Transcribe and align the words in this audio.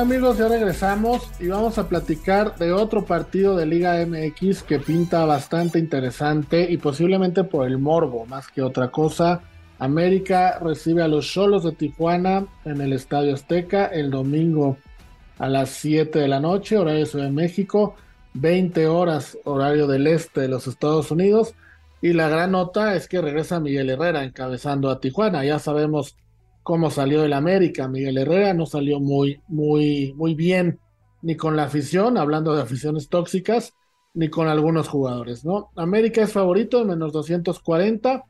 Amigos, 0.00 0.36
ya 0.36 0.46
regresamos 0.46 1.30
y 1.40 1.48
vamos 1.48 1.78
a 1.78 1.88
platicar 1.88 2.56
de 2.56 2.70
otro 2.70 3.06
partido 3.06 3.56
de 3.56 3.64
Liga 3.64 4.04
MX 4.04 4.62
que 4.62 4.78
pinta 4.78 5.24
bastante 5.24 5.78
interesante 5.78 6.70
y 6.70 6.76
posiblemente 6.76 7.44
por 7.44 7.66
el 7.66 7.78
morbo 7.78 8.26
más 8.26 8.48
que 8.48 8.60
otra 8.60 8.90
cosa. 8.90 9.40
América 9.78 10.58
recibe 10.60 11.02
a 11.02 11.08
los 11.08 11.26
Cholos 11.26 11.64
de 11.64 11.72
Tijuana 11.72 12.46
en 12.66 12.82
el 12.82 12.92
Estadio 12.92 13.32
Azteca 13.32 13.86
el 13.86 14.10
domingo 14.10 14.76
a 15.38 15.48
las 15.48 15.70
7 15.70 16.18
de 16.18 16.28
la 16.28 16.40
noche, 16.40 16.76
horario 16.76 17.06
de 17.06 17.22
de 17.22 17.30
México, 17.30 17.94
20 18.34 18.86
horas 18.88 19.38
horario 19.44 19.86
del 19.86 20.06
este 20.08 20.42
de 20.42 20.48
los 20.48 20.66
Estados 20.66 21.10
Unidos. 21.10 21.54
Y 22.02 22.12
la 22.12 22.28
gran 22.28 22.52
nota 22.52 22.94
es 22.96 23.08
que 23.08 23.22
regresa 23.22 23.60
Miguel 23.60 23.88
Herrera 23.88 24.24
encabezando 24.24 24.90
a 24.90 25.00
Tijuana. 25.00 25.42
Ya 25.42 25.58
sabemos 25.58 26.16
cómo 26.66 26.90
salió 26.90 27.22
el 27.22 27.32
América. 27.32 27.86
Miguel 27.86 28.18
Herrera 28.18 28.52
no 28.52 28.66
salió 28.66 28.98
muy, 28.98 29.40
muy, 29.46 30.12
muy 30.14 30.34
bien 30.34 30.80
ni 31.22 31.36
con 31.36 31.54
la 31.54 31.62
afición, 31.62 32.18
hablando 32.18 32.56
de 32.56 32.62
aficiones 32.62 33.08
tóxicas, 33.08 33.74
ni 34.14 34.30
con 34.30 34.48
algunos 34.48 34.88
jugadores, 34.88 35.44
¿no? 35.44 35.70
América 35.76 36.22
es 36.22 36.32
favorito 36.32 36.84
menos 36.84 37.12
240, 37.12 38.24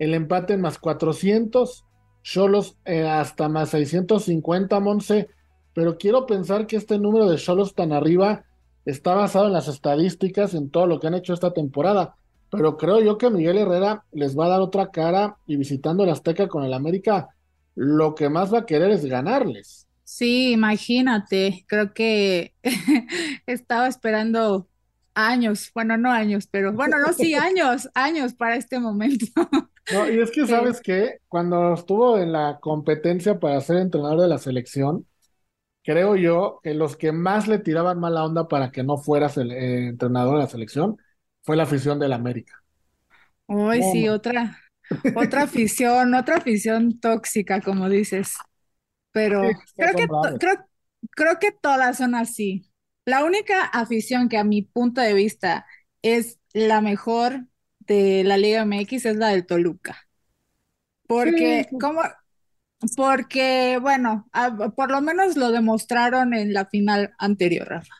el 0.00 0.14
empate 0.14 0.54
en 0.54 0.62
más 0.62 0.78
400, 0.78 1.84
Cholos 2.24 2.76
eh, 2.86 3.04
hasta 3.04 3.48
más 3.48 3.68
650, 3.68 4.80
Monse, 4.80 5.28
pero 5.72 5.96
quiero 5.96 6.26
pensar 6.26 6.66
que 6.66 6.74
este 6.74 6.98
número 6.98 7.30
de 7.30 7.36
Cholos 7.36 7.72
tan 7.72 7.92
arriba 7.92 8.46
está 8.84 9.14
basado 9.14 9.46
en 9.46 9.52
las 9.52 9.68
estadísticas, 9.68 10.54
en 10.54 10.70
todo 10.70 10.88
lo 10.88 10.98
que 10.98 11.06
han 11.06 11.14
hecho 11.14 11.34
esta 11.34 11.52
temporada, 11.52 12.16
pero 12.50 12.76
creo 12.76 13.00
yo 13.00 13.16
que 13.16 13.30
Miguel 13.30 13.58
Herrera 13.58 14.04
les 14.10 14.36
va 14.36 14.46
a 14.46 14.50
dar 14.50 14.60
otra 14.60 14.90
cara 14.90 15.36
y 15.46 15.56
visitando 15.56 16.02
el 16.02 16.10
Azteca 16.10 16.48
con 16.48 16.64
el 16.64 16.74
América 16.74 17.28
lo 17.76 18.16
que 18.16 18.28
más 18.28 18.52
va 18.52 18.60
a 18.60 18.66
querer 18.66 18.90
es 18.90 19.04
ganarles. 19.06 19.86
Sí, 20.04 20.52
imagínate, 20.52 21.64
creo 21.68 21.92
que 21.92 22.54
estaba 23.46 23.88
esperando 23.88 24.68
años, 25.14 25.70
bueno, 25.74 25.96
no 25.96 26.12
años, 26.12 26.46
pero 26.46 26.72
bueno, 26.72 26.98
no, 27.00 27.12
sí, 27.12 27.34
años, 27.34 27.88
años 27.94 28.34
para 28.34 28.56
este 28.56 28.78
momento. 28.78 29.26
No, 29.88 30.10
y 30.10 30.18
es 30.20 30.32
que 30.32 30.46
sabes 30.48 30.80
que 30.80 31.18
cuando 31.28 31.72
estuvo 31.74 32.18
en 32.18 32.32
la 32.32 32.58
competencia 32.60 33.38
para 33.38 33.60
ser 33.60 33.76
entrenador 33.76 34.20
de 34.20 34.28
la 34.28 34.38
selección, 34.38 35.06
creo 35.84 36.16
yo 36.16 36.60
que 36.62 36.74
los 36.74 36.96
que 36.96 37.12
más 37.12 37.48
le 37.48 37.58
tiraban 37.60 38.00
mala 38.00 38.24
onda 38.24 38.48
para 38.48 38.72
que 38.72 38.84
no 38.84 38.98
fueras 38.98 39.38
el 39.38 39.52
eh, 39.52 39.88
entrenador 39.88 40.36
de 40.36 40.44
la 40.44 40.48
selección 40.50 40.98
fue 41.42 41.56
la 41.56 41.64
afición 41.64 41.98
del 42.00 42.12
América. 42.14 42.62
Hoy 43.46 43.82
sí, 43.82 44.08
otra, 44.08 44.58
otra 45.14 45.42
afición, 45.42 46.14
otra 46.14 46.36
afición 46.36 46.98
tóxica, 47.00 47.60
como 47.60 47.88
dices. 47.88 48.34
Pero 49.12 49.42
creo 49.76 49.94
que, 49.94 50.06
creo, 50.38 50.68
creo 51.10 51.38
que 51.38 51.52
todas 51.52 51.98
son 51.98 52.14
así. 52.14 52.70
La 53.04 53.24
única 53.24 53.64
afición 53.64 54.28
que 54.28 54.36
a 54.36 54.44
mi 54.44 54.62
punto 54.62 55.00
de 55.00 55.14
vista 55.14 55.66
es 56.02 56.38
la 56.52 56.80
mejor 56.80 57.46
de 57.80 58.24
la 58.24 58.36
Liga 58.36 58.64
MX 58.64 59.06
es 59.06 59.16
la 59.16 59.28
del 59.28 59.46
Toluca. 59.46 59.96
Porque, 61.06 61.66
como, 61.80 62.02
porque, 62.96 63.78
bueno, 63.80 64.28
por 64.74 64.90
lo 64.90 65.00
menos 65.00 65.36
lo 65.36 65.50
demostraron 65.50 66.34
en 66.34 66.52
la 66.52 66.66
final 66.66 67.14
anterior, 67.18 67.68
Rafa. 67.68 67.94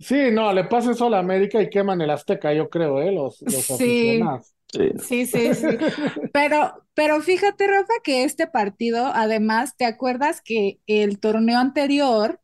Sí, 0.00 0.30
no, 0.30 0.52
le 0.52 0.64
pasa 0.64 0.92
eso 0.92 1.06
a 1.06 1.10
la 1.10 1.18
América 1.18 1.60
y 1.60 1.68
queman 1.68 2.00
el 2.00 2.10
Azteca, 2.10 2.52
yo 2.52 2.70
creo, 2.70 3.02
¿eh? 3.02 3.12
Los, 3.12 3.42
los 3.42 3.54
sí. 3.64 3.72
aficionados. 3.74 4.54
Sí, 4.72 5.26
sí, 5.26 5.54
sí. 5.54 5.66
Pero, 6.32 6.84
pero 6.94 7.22
fíjate, 7.22 7.66
Rafa, 7.66 7.94
que 8.04 8.24
este 8.24 8.46
partido, 8.46 9.06
además, 9.14 9.76
¿te 9.76 9.86
acuerdas 9.86 10.42
que 10.42 10.80
el 10.86 11.20
torneo 11.20 11.58
anterior, 11.58 12.40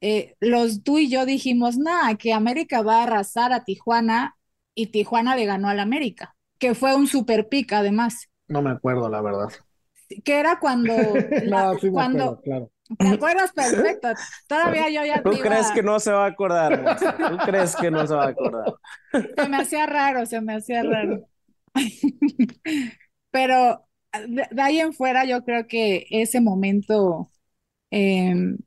eh, 0.00 0.36
los 0.40 0.82
tú 0.84 0.98
y 0.98 1.10
yo 1.10 1.26
dijimos, 1.26 1.78
nada, 1.78 2.14
que 2.16 2.32
América 2.32 2.82
va 2.82 3.00
a 3.00 3.02
arrasar 3.04 3.52
a 3.52 3.64
Tijuana 3.64 4.36
y 4.74 4.88
Tijuana 4.88 5.36
le 5.36 5.46
ganó 5.46 5.68
al 5.68 5.80
América, 5.80 6.36
que 6.58 6.74
fue 6.74 6.94
un 6.94 7.06
super 7.06 7.48
pick 7.48 7.72
además. 7.72 8.28
No 8.46 8.62
me 8.62 8.70
acuerdo, 8.70 9.08
la 9.08 9.20
verdad. 9.20 9.48
Que 10.24 10.38
era 10.38 10.58
cuando, 10.60 10.92
no, 11.46 11.78
sí 11.78 11.90
me 11.90 12.02
acuerdo, 12.02 12.40
claro. 12.42 12.70
¿Te 12.98 13.08
acuerdas? 13.08 13.52
Perfecto. 13.52 14.08
Todavía 14.46 14.88
yo 14.88 15.04
ya 15.04 15.22
¿Tú 15.22 15.32
crees 15.32 15.70
que 15.72 15.82
no 15.82 16.00
se 16.00 16.10
va 16.10 16.24
a 16.24 16.28
acordar? 16.28 16.96
¿Tú 17.28 17.36
crees 17.44 17.76
que 17.76 17.90
no 17.90 18.06
se 18.06 18.14
va 18.14 18.24
a 18.24 18.28
acordar? 18.28 18.74
Se 19.12 19.48
me 19.48 19.56
hacía 19.58 19.86
raro, 19.86 20.24
se 20.26 20.40
me 20.40 20.54
hacía 20.54 20.82
raro. 20.82 21.28
Pero 23.30 23.86
de, 24.28 24.46
ahí 24.62 24.80
en 24.80 24.92
fuera 24.92 25.24
yo 25.24 25.44
creo 25.44 25.66
que 25.66 26.06
ese 26.10 26.40
momento 26.40 27.30
em, 27.90 28.58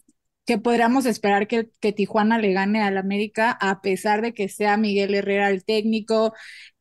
que 0.45 0.57
podríamos 0.57 1.05
esperar 1.05 1.47
que, 1.47 1.65
Tijuana 1.93 2.37
le 2.39 2.53
gane 2.53 2.81
al 2.83 2.97
América, 2.97 3.51
a 3.61 3.81
pesar 3.81 4.21
de 4.21 4.33
que 4.33 4.49
sea 4.49 4.77
Miguel 4.77 5.15
Herrera 5.15 5.49
el 5.49 5.63
técnico, 5.65 6.33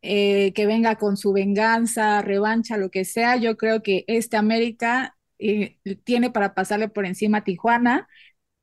eh, 0.02 0.52
que 0.54 0.66
venga 0.66 0.96
con 0.96 1.16
su 1.16 1.32
venganza, 1.32 2.22
revancha, 2.22 2.76
lo 2.78 2.90
que 2.90 3.04
sea, 3.04 3.36
yo 3.36 3.56
creo 3.56 3.82
que 3.82 4.04
este 4.08 4.36
América 4.36 5.16
eh, 5.38 5.78
tiene 6.04 6.30
para 6.30 6.54
pasarle 6.54 6.88
por 6.88 7.06
encima 7.06 7.38
a 7.38 7.44
Tijuana, 7.44 8.08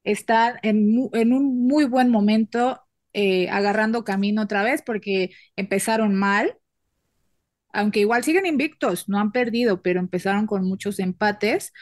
está 0.04 0.60
en, 0.64 1.10
en 1.14 1.34
un 1.34 1.68
muy 1.68 1.86
buen 1.86 2.10
momento 2.12 2.82
eh, 3.14 3.50
agarrando 3.50 4.04
camino 4.04 4.44
otra 4.44 4.64
vez 4.64 4.82
porque 4.84 5.32
empezaron 5.56 6.16
mal 6.16 6.58
aunque 7.74 8.00
igual 8.02 8.24
siguen 8.24 8.46
invictos, 8.46 9.10
no 9.10 9.20
han 9.20 9.32
perdido, 9.32 9.82
pero 9.82 10.00
empezaron 10.00 10.48
con 10.48 10.64
muchos 10.66 11.00
empates. 11.00 11.74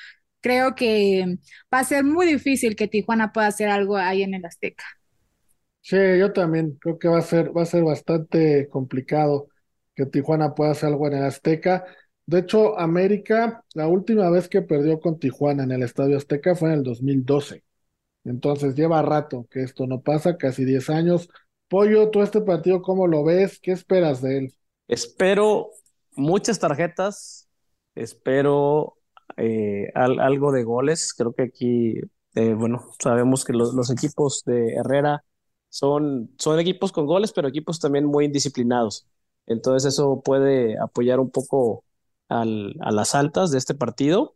Creo 0.41 0.75
que 0.75 1.37
va 1.73 1.79
a 1.79 1.83
ser 1.83 2.03
muy 2.03 2.25
difícil 2.27 2.75
que 2.75 2.87
Tijuana 2.87 3.31
pueda 3.33 3.47
hacer 3.47 3.69
algo 3.69 3.97
ahí 3.97 4.23
en 4.23 4.33
el 4.35 4.45
Azteca. 4.45 4.85
Sí, 5.81 5.97
yo 6.19 6.33
también 6.33 6.77
creo 6.81 6.97
que 6.97 7.07
va 7.07 7.19
a 7.19 7.21
ser, 7.21 7.55
va 7.55 7.61
a 7.61 7.65
ser 7.65 7.83
bastante 7.83 8.67
complicado 8.69 9.49
que 9.95 10.05
Tijuana 10.07 10.55
pueda 10.55 10.71
hacer 10.71 10.89
algo 10.89 11.07
en 11.07 11.13
el 11.13 11.23
Azteca. 11.23 11.85
De 12.25 12.39
hecho, 12.39 12.77
América, 12.79 13.63
la 13.75 13.87
última 13.87 14.29
vez 14.31 14.49
que 14.49 14.63
perdió 14.63 14.99
con 14.99 15.19
Tijuana 15.19 15.63
en 15.63 15.71
el 15.71 15.83
Estadio 15.83 16.17
Azteca 16.17 16.55
fue 16.55 16.69
en 16.69 16.75
el 16.79 16.83
2012. 16.83 17.63
Entonces 18.23 18.75
lleva 18.75 19.01
rato 19.03 19.47
que 19.51 19.63
esto 19.63 19.87
no 19.87 20.01
pasa, 20.01 20.37
casi 20.37 20.65
10 20.65 20.89
años. 20.89 21.29
Pollo, 21.69 22.09
tú 22.11 22.21
este 22.23 22.41
partido, 22.41 22.81
¿cómo 22.81 23.07
lo 23.07 23.23
ves? 23.23 23.59
¿Qué 23.61 23.71
esperas 23.71 24.21
de 24.21 24.37
él? 24.39 24.55
Espero 24.87 25.71
muchas 26.15 26.59
tarjetas, 26.59 27.49
espero 27.95 28.97
eh, 29.37 29.91
algo 29.95 30.51
de 30.51 30.63
goles. 30.63 31.13
Creo 31.13 31.33
que 31.33 31.43
aquí, 31.43 31.95
eh, 32.35 32.53
bueno, 32.53 32.85
sabemos 32.99 33.45
que 33.45 33.53
los, 33.53 33.89
equipos 33.91 34.43
de 34.45 34.73
Herrera 34.75 35.23
son, 35.69 36.31
son 36.37 36.59
equipos 36.59 36.91
con 36.91 37.05
goles, 37.07 37.33
pero 37.33 37.47
equipos 37.47 37.79
también 37.79 38.05
muy 38.05 38.25
indisciplinados. 38.25 39.07
Entonces 39.47 39.93
eso 39.93 40.21
puede 40.23 40.77
apoyar 40.79 41.19
un 41.19 41.31
poco 41.31 41.83
a 42.29 42.45
las 42.45 43.15
altas 43.15 43.51
de 43.51 43.57
este 43.57 43.75
partido. 43.75 44.35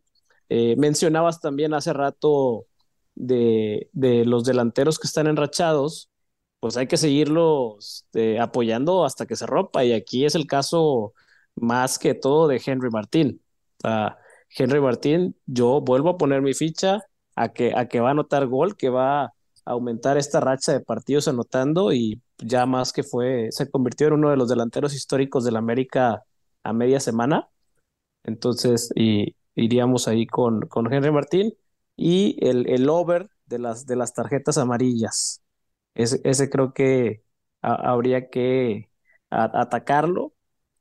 Eh, 0.50 0.76
mencionabas 0.78 1.42
también 1.42 1.74
hace 1.74 1.94
rato 1.94 2.66
de, 3.16 3.90
de 3.94 4.26
los 4.26 4.46
delanteros 4.46 5.00
que 5.00 5.08
están 5.08 5.28
enrachados 5.28 6.10
pues 6.60 6.78
hay 6.78 6.88
que 6.88 6.98
seguirlos 6.98 8.06
este, 8.06 8.40
apoyando 8.40 9.06
hasta 9.06 9.26
que 9.26 9.36
se 9.36 9.46
rompa. 9.46 9.84
Y 9.86 9.94
aquí 9.94 10.26
es 10.26 10.36
el 10.36 10.48
caso 10.48 11.14
más 11.56 12.00
que 12.00 12.14
todo 12.14 12.48
de 12.48 12.62
Henry 12.66 12.90
Martín. 12.90 13.42
Henry 14.58 14.82
Martín, 14.82 15.36
yo 15.46 15.82
vuelvo 15.82 16.10
a 16.10 16.18
poner 16.18 16.42
mi 16.42 16.54
ficha 16.54 17.06
a 17.36 17.50
que, 17.50 17.74
a 17.76 17.88
que 17.88 18.00
va 18.00 18.10
a 18.10 18.12
anotar 18.12 18.48
gol, 18.48 18.76
que 18.76 18.90
va 18.90 19.26
a 19.26 19.34
aumentar 19.66 20.18
esta 20.18 20.40
racha 20.40 20.74
de 20.74 20.82
partidos 20.82 21.28
anotando 21.28 21.94
y 21.94 22.22
ya 22.40 22.66
más 22.66 22.92
que 22.94 23.04
fue, 23.04 23.50
se 23.52 23.70
convirtió 23.70 24.08
en 24.08 24.14
uno 24.14 24.32
de 24.32 24.38
los 24.38 24.50
delanteros 24.50 24.94
históricos 24.94 25.46
del 25.46 25.56
América 25.58 26.24
a 26.64 26.74
media 26.74 27.00
semana. 27.00 27.50
Entonces, 28.24 28.92
y, 28.96 29.36
iríamos 29.56 30.08
ahí 30.08 30.26
con, 30.26 30.62
con 30.68 30.92
Henry 30.92 31.12
Martín 31.12 31.54
y 31.96 32.38
el, 32.46 32.68
el 32.70 32.90
over 32.90 33.30
de 33.46 33.60
las, 33.60 33.86
de 33.86 33.96
las 33.96 34.14
tarjetas 34.14 34.58
amarillas. 34.58 35.42
Ese, 36.00 36.50
creo 36.50 36.74
que 36.74 37.24
habría 37.62 38.30
que 38.30 38.90
atacarlo. 39.30 40.34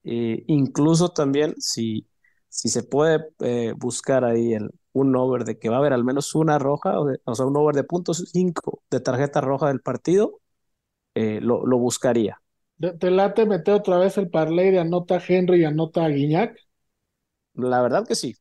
Eh, 0.04 0.44
incluso 0.46 1.08
también 1.08 1.54
si, 1.58 2.06
si 2.48 2.68
se 2.68 2.84
puede 2.84 3.26
eh, 3.40 3.74
buscar 3.76 4.24
ahí 4.24 4.54
el, 4.54 4.70
un 4.92 5.14
over 5.16 5.44
de 5.44 5.58
que 5.58 5.68
va 5.68 5.76
a 5.76 5.78
haber 5.80 5.92
al 5.92 6.04
menos 6.04 6.34
una 6.36 6.58
roja, 6.58 7.00
o, 7.00 7.34
sea, 7.34 7.46
un 7.46 7.56
over 7.56 7.74
de 7.74 7.82
puntos 7.82 8.30
5 8.32 8.82
de 8.90 9.00
tarjeta 9.00 9.40
roja 9.40 9.68
del 9.68 9.80
partido, 9.80 10.40
eh, 11.14 11.40
lo, 11.42 11.66
lo, 11.66 11.78
buscaría. 11.78 12.40
¿Te 12.78 13.10
late 13.10 13.44
meter 13.44 13.74
otra 13.74 13.98
vez 13.98 14.16
el 14.18 14.30
parlay 14.30 14.70
de 14.70 14.78
anota 14.78 15.20
Henry 15.26 15.62
y 15.62 15.64
anota 15.64 16.08
Guiñac? 16.08 16.56
La 17.54 17.82
verdad 17.82 18.06
que 18.06 18.14
sí. 18.14 18.36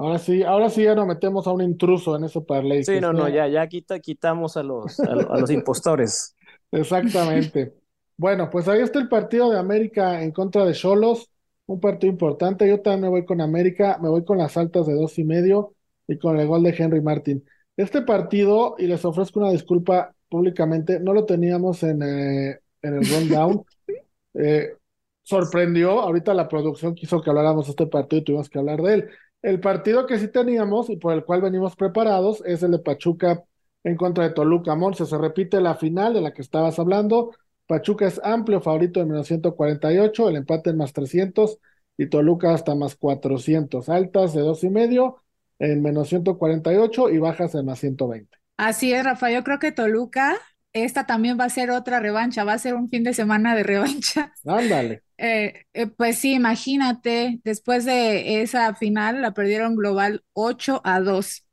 Ahora 0.00 0.18
sí, 0.18 0.42
ahora 0.42 0.70
sí 0.70 0.82
ya 0.82 0.94
nos 0.94 1.06
metemos 1.06 1.46
a 1.46 1.52
un 1.52 1.60
intruso 1.60 2.16
en 2.16 2.24
ese 2.24 2.40
parlay. 2.40 2.82
Sí, 2.84 2.98
no, 3.02 3.12
no, 3.12 3.28
ya, 3.28 3.46
ya 3.48 3.66
quita, 3.66 4.00
quitamos 4.00 4.56
a 4.56 4.62
los, 4.62 4.98
a, 4.98 5.14
los 5.14 5.50
impostores. 5.50 6.34
Exactamente. 6.72 7.74
Bueno, 8.16 8.48
pues 8.48 8.66
ahí 8.66 8.80
está 8.80 8.98
el 8.98 9.10
partido 9.10 9.50
de 9.50 9.58
América 9.58 10.22
en 10.22 10.32
contra 10.32 10.64
de 10.64 10.72
Cholos, 10.72 11.28
un 11.66 11.80
partido 11.80 12.10
importante. 12.10 12.66
Yo 12.66 12.80
también 12.80 13.02
me 13.02 13.08
voy 13.08 13.26
con 13.26 13.42
América, 13.42 13.98
me 14.00 14.08
voy 14.08 14.24
con 14.24 14.38
las 14.38 14.56
altas 14.56 14.86
de 14.86 14.94
dos 14.94 15.18
y 15.18 15.24
medio 15.24 15.74
y 16.08 16.16
con 16.16 16.40
el 16.40 16.46
gol 16.46 16.62
de 16.62 16.74
Henry 16.78 17.02
Martin. 17.02 17.44
Este 17.76 18.00
partido, 18.00 18.76
y 18.78 18.86
les 18.86 19.04
ofrezco 19.04 19.40
una 19.40 19.50
disculpa 19.50 20.14
públicamente, 20.30 20.98
no 20.98 21.12
lo 21.12 21.26
teníamos 21.26 21.82
en, 21.82 22.02
eh, 22.02 22.58
en 22.80 22.94
el 22.94 23.06
rundown. 23.06 23.64
Eh, 24.32 24.76
sorprendió, 25.24 26.00
ahorita 26.00 26.32
la 26.34 26.46
producción 26.46 26.94
quiso 26.94 27.20
que 27.20 27.30
habláramos 27.30 27.66
de 27.66 27.70
este 27.70 27.88
partido 27.88 28.22
y 28.22 28.24
tuvimos 28.24 28.48
que 28.48 28.60
hablar 28.60 28.80
de 28.80 28.94
él. 28.94 29.10
El 29.42 29.60
partido 29.60 30.06
que 30.06 30.18
sí 30.18 30.28
teníamos 30.28 30.90
y 30.90 30.96
por 30.96 31.14
el 31.14 31.24
cual 31.24 31.40
venimos 31.40 31.74
preparados 31.76 32.42
es 32.44 32.62
el 32.62 32.72
de 32.72 32.78
Pachuca 32.78 33.42
en 33.84 33.96
contra 33.96 34.24
de 34.24 34.30
Toluca. 34.34 34.74
Monse, 34.74 35.06
se 35.06 35.16
repite 35.16 35.60
la 35.60 35.74
final 35.76 36.12
de 36.12 36.20
la 36.20 36.32
que 36.32 36.42
estabas 36.42 36.78
hablando. 36.78 37.34
Pachuca 37.66 38.06
es 38.06 38.20
amplio 38.22 38.60
favorito 38.60 39.00
en 39.00 39.08
menos 39.08 39.28
148, 39.28 40.28
el 40.28 40.36
empate 40.36 40.70
en 40.70 40.76
más 40.76 40.92
300 40.92 41.58
y 41.96 42.06
Toluca 42.08 42.52
hasta 42.52 42.74
más 42.74 42.96
400. 42.96 43.88
Altas 43.88 44.34
de 44.34 44.42
dos 44.42 44.62
y 44.64 44.70
medio 44.70 45.16
en 45.58 45.82
menos 45.82 46.08
148 46.08 47.10
y 47.10 47.18
bajas 47.18 47.54
en 47.54 47.64
más 47.66 47.78
120. 47.78 48.36
Así 48.56 48.92
es, 48.92 49.04
Rafa. 49.04 49.30
Yo 49.30 49.42
creo 49.42 49.58
que 49.58 49.72
Toluca, 49.72 50.36
esta 50.74 51.06
también 51.06 51.38
va 51.40 51.44
a 51.44 51.50
ser 51.50 51.70
otra 51.70 51.98
revancha, 52.00 52.44
va 52.44 52.52
a 52.54 52.58
ser 52.58 52.74
un 52.74 52.90
fin 52.90 53.04
de 53.04 53.14
semana 53.14 53.54
de 53.54 53.62
revancha. 53.62 54.32
Ándale. 54.44 55.02
Eh, 55.22 55.66
eh, 55.74 55.86
pues 55.86 56.18
sí, 56.18 56.32
imagínate, 56.34 57.40
después 57.44 57.84
de 57.84 58.40
esa 58.42 58.74
final 58.74 59.20
la 59.22 59.34
perdieron 59.34 59.76
global 59.76 60.24
8 60.32 60.80
a 60.84 61.00
2. 61.00 61.46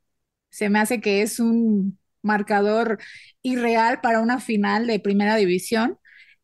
Se 0.50 0.70
me 0.70 0.78
hace 0.80 1.00
que 1.02 1.20
es 1.22 1.38
un 1.40 1.98
marcador 2.22 2.98
irreal 3.42 4.00
para 4.00 4.20
una 4.20 4.40
final 4.40 4.86
de 4.86 5.00
primera 5.00 5.36
división. 5.36 5.98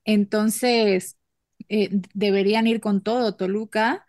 Entonces, 0.05 1.17
eh, 1.71 1.89
deberían 2.15 2.67
ir 2.67 2.81
con 2.81 3.03
todo, 3.03 3.37
Toluca. 3.37 4.07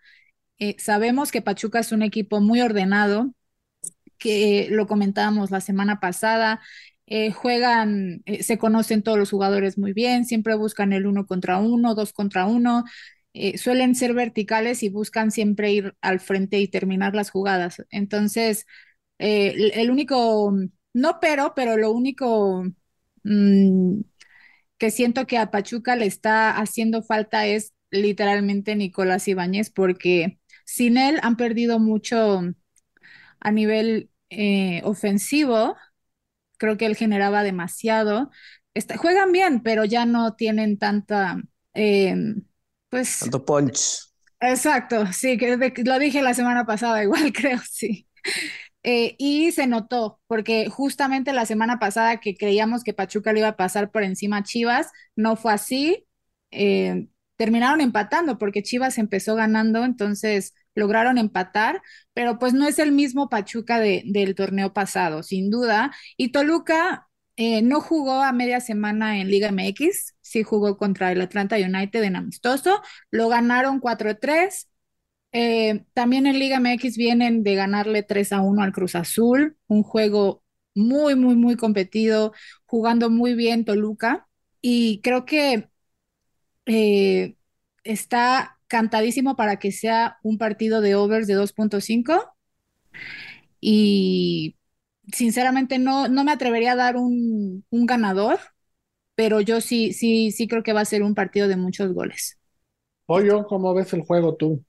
sabemos 0.78 1.32
que 1.32 1.42
Pachuca 1.42 1.80
es 1.80 1.92
un 1.92 2.02
equipo 2.02 2.40
muy 2.40 2.60
ordenado, 2.62 3.34
que 4.18 4.68
lo 4.70 4.86
comentábamos 4.86 5.50
la 5.50 5.60
semana 5.60 6.00
pasada, 6.00 6.60
eh, 7.06 7.32
juegan, 7.32 8.22
eh, 8.26 8.42
se 8.42 8.58
conocen 8.58 9.02
todos 9.02 9.18
los 9.18 9.30
jugadores 9.30 9.78
muy 9.78 9.92
bien, 9.92 10.24
siempre 10.24 10.54
buscan 10.56 10.92
el 10.92 11.06
uno 11.06 11.26
contra 11.26 11.58
uno, 11.58 11.94
dos 11.94 12.12
contra 12.12 12.46
uno, 12.46 12.84
eh, 13.34 13.58
suelen 13.58 13.94
ser 13.94 14.14
verticales 14.14 14.82
y 14.82 14.88
buscan 14.88 15.30
siempre 15.30 15.72
ir 15.72 15.94
al 16.00 16.20
frente 16.20 16.58
y 16.60 16.68
terminar 16.68 17.14
las 17.14 17.30
jugadas. 17.30 17.82
Entonces, 17.90 18.66
el, 19.18 19.90
único, 19.90 20.54
no 20.94 21.20
pero, 21.20 21.54
pero 21.54 21.76
lo 21.76 21.92
único 21.92 22.64
mm, 23.24 24.00
que 24.78 24.90
siento 24.90 25.26
que 25.26 25.38
a 25.38 25.50
Pachuca 25.50 25.96
le 25.96 26.06
está 26.06 26.56
haciendo 26.58 27.02
falta 27.02 27.46
es 27.46 27.74
literalmente 27.90 28.76
Nicolás 28.76 29.28
Ibáñez, 29.28 29.70
porque 29.70 30.38
sin 30.64 30.98
él 30.98 31.18
han 31.22 31.36
perdido 31.36 31.78
mucho 31.78 32.42
a 33.40 33.52
nivel 33.52 34.10
eh, 34.30 34.80
ofensivo, 34.84 35.76
creo 36.56 36.76
que 36.76 36.86
él 36.86 36.96
generaba 36.96 37.42
demasiado. 37.42 38.30
juegan 38.98 39.32
bien, 39.32 39.60
pero 39.62 39.84
ya 39.84 40.06
no 40.06 40.34
tienen 40.34 40.78
tanta, 40.78 41.42
em, 41.74 42.44
pues... 42.88 43.20
Tanto 43.20 43.44
punch. 43.44 44.06
Exacto, 44.40 45.06
sí, 45.12 45.38
que 45.38 45.56
lo 45.84 45.98
dije 45.98 46.22
la 46.22 46.34
semana 46.34 46.66
pasada, 46.66 47.02
igual 47.04 47.32
creo, 47.32 47.58
sí. 47.70 48.06
Eh, 48.82 49.16
y 49.18 49.50
se 49.52 49.66
notó, 49.66 50.20
porque 50.28 50.68
justamente 50.68 51.32
la 51.32 51.44
semana 51.46 51.78
pasada 51.80 52.18
que 52.18 52.36
creíamos 52.36 52.84
que 52.84 52.94
Pachuca 52.94 53.32
le 53.32 53.40
iba 53.40 53.48
a 53.48 53.56
pasar 53.56 53.90
por 53.90 54.04
encima 54.04 54.38
a 54.38 54.42
Chivas, 54.44 54.92
no 55.16 55.34
fue 55.36 55.52
así. 55.52 56.06
Eh, 56.52 57.08
terminaron 57.36 57.80
empatando 57.80 58.38
porque 58.38 58.62
Chivas 58.62 58.98
empezó 58.98 59.34
ganando, 59.34 59.84
entonces 59.84 60.54
lograron 60.76 61.18
empatar, 61.18 61.82
pero 62.14 62.38
pues 62.38 62.54
no 62.54 62.68
es 62.68 62.78
el 62.78 62.92
mismo 62.92 63.28
Pachuca 63.28 63.80
de, 63.80 64.04
del 64.06 64.36
torneo 64.36 64.72
pasado, 64.72 65.24
sin 65.24 65.50
duda. 65.50 65.92
Y 66.16 66.30
Toluca 66.30 67.08
eh, 67.36 67.62
no 67.62 67.80
jugó 67.80 68.22
a 68.22 68.32
media 68.32 68.60
semana 68.60 69.18
en 69.20 69.28
Liga 69.28 69.48
MX, 69.48 70.14
sí 70.20 70.42
jugó 70.44 70.76
contra 70.76 71.12
el 71.12 71.20
Atlanta 71.20 71.56
United 71.56 72.02
en 72.04 72.16
amistoso, 72.16 72.80
lo 73.10 73.28
ganaron 73.28 73.80
4-3. 73.80 74.68
Eh, 75.32 75.84
también 75.92 76.26
en 76.26 76.38
Liga 76.38 76.60
MX 76.60 76.96
vienen 76.96 77.42
de 77.42 77.54
ganarle 77.56 78.02
3 78.02 78.32
a 78.32 78.40
1 78.40 78.62
al 78.62 78.72
Cruz 78.72 78.94
Azul, 78.94 79.56
un 79.66 79.82
juego 79.82 80.44
muy, 80.74 81.16
muy, 81.16 81.36
muy 81.36 81.56
competido, 81.56 82.32
jugando 82.66 83.10
muy 83.10 83.34
bien 83.34 83.64
Toluca. 83.64 84.28
Y 84.62 85.00
creo 85.02 85.24
que 85.26 85.68
eh, 86.66 87.36
está 87.84 88.55
cantadísimo 88.68 89.36
para 89.36 89.58
que 89.58 89.72
sea 89.72 90.18
un 90.22 90.38
partido 90.38 90.80
de 90.80 90.94
overs 90.94 91.26
de 91.26 91.34
2.5 91.34 92.32
y 93.60 94.56
sinceramente 95.12 95.78
no, 95.78 96.08
no 96.08 96.24
me 96.24 96.32
atrevería 96.32 96.72
a 96.72 96.76
dar 96.76 96.96
un, 96.96 97.64
ganador, 97.70 98.38
pero 99.14 99.40
yo 99.40 99.60
sí, 99.60 99.92
sí, 99.92 100.30
sí 100.30 100.48
creo 100.48 100.62
que 100.62 100.72
va 100.72 100.80
a 100.80 100.86
ser 100.86 101.02
un 101.02 101.14
partido 101.14 101.48
de 101.48 101.56
muchos 101.56 101.92
goles. 101.92 102.38
Pollo, 103.06 103.46
¿cómo 103.46 103.72
ves 103.74 103.92
el 103.92 104.02
juego 104.02 104.34
tú? 104.34 104.64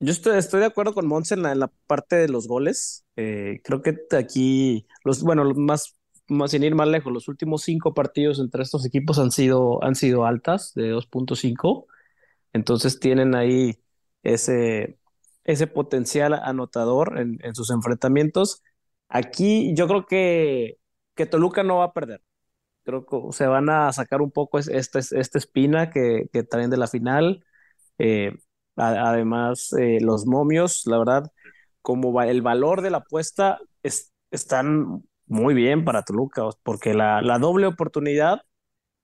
Yo 0.00 0.12
estoy, 0.12 0.38
estoy 0.38 0.60
de 0.60 0.66
acuerdo 0.66 0.94
con 0.94 1.06
Monse 1.08 1.34
en 1.34 1.42
la, 1.42 1.72
parte 1.86 2.16
de 2.16 2.28
los 2.28 2.46
goles. 2.46 3.04
Eh, 3.16 3.60
creo 3.64 3.82
que 3.82 3.96
aquí, 4.16 4.86
los, 5.02 5.22
bueno, 5.22 5.52
más, 5.54 5.96
más 6.28 6.52
sin 6.52 6.62
ir 6.62 6.74
más 6.74 6.86
lejos, 6.86 7.12
los 7.12 7.26
últimos 7.26 7.62
cinco 7.62 7.94
partidos 7.94 8.38
entre 8.38 8.62
estos 8.62 8.86
equipos 8.86 9.18
han 9.18 9.32
sido, 9.32 9.82
han 9.82 9.96
sido 9.96 10.24
altas 10.24 10.72
de 10.74 10.92
2.5. 10.92 11.86
Entonces 12.52 13.00
tienen 13.00 13.34
ahí 13.34 13.78
ese, 14.22 14.98
ese 15.44 15.66
potencial 15.66 16.34
anotador 16.34 17.18
en, 17.18 17.54
sus 17.54 17.70
enfrentamientos. 17.70 18.62
Aquí 19.08 19.74
yo 19.74 19.88
creo 19.88 20.06
que, 20.06 20.78
que 21.14 21.26
Toluca 21.26 21.62
no 21.62 21.78
va 21.78 21.84
a 21.86 21.92
perder. 21.92 22.22
Creo 22.84 23.06
que 23.06 23.18
se 23.32 23.46
van 23.46 23.70
a 23.70 23.92
sacar 23.92 24.22
un 24.22 24.30
poco 24.32 24.58
esta, 24.58 24.98
espina 25.00 25.90
que, 25.90 26.28
que 26.32 26.42
traen 26.44 26.70
de 26.70 26.76
la 26.78 26.88
final. 26.88 27.44
Eh, 27.98 28.32
además, 28.76 29.72
eh, 29.78 29.98
los 30.00 30.26
momios, 30.26 30.84
la 30.86 30.98
verdad, 30.98 31.32
como 31.82 32.20
el 32.22 32.42
valor 32.42 32.82
de 32.82 32.90
la 32.90 32.98
apuesta 32.98 33.58
es, 33.82 34.12
están 34.30 35.04
muy 35.26 35.54
bien 35.54 35.84
para 35.84 36.02
Toluca, 36.02 36.48
porque 36.62 36.94
la, 36.94 37.22
la 37.22 37.38
doble 37.38 37.66
oportunidad 37.66 38.42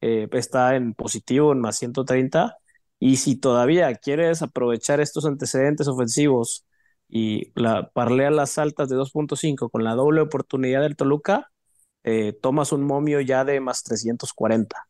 eh, 0.01 0.29
está 0.33 0.77
en 0.77 0.95
positivo 0.95 1.53
en 1.53 1.61
más 1.61 1.79
130 1.79 2.57
y 3.05 3.19
si 3.19 3.37
todavía 3.37 3.95
quieres 3.97 4.41
aprovechar 4.41 4.99
estos 4.99 5.27
antecedentes 5.27 5.89
ofensivos 5.89 6.65
y 7.07 7.53
la, 7.55 7.91
parlea 7.91 8.31
las 8.31 8.57
altas 8.57 8.89
de 8.89 8.97
2.5 8.97 9.69
con 9.71 9.85
la 9.85 9.95
doble 9.95 10.23
oportunidad 10.23 10.81
del 10.81 10.97
Toluca, 10.97 11.53
eh, 12.03 12.33
tomas 12.33 12.73
un 12.73 12.83
momio 12.83 13.21
ya 13.21 13.45
de 13.45 13.61
más 13.61 13.83
340. 13.83 14.89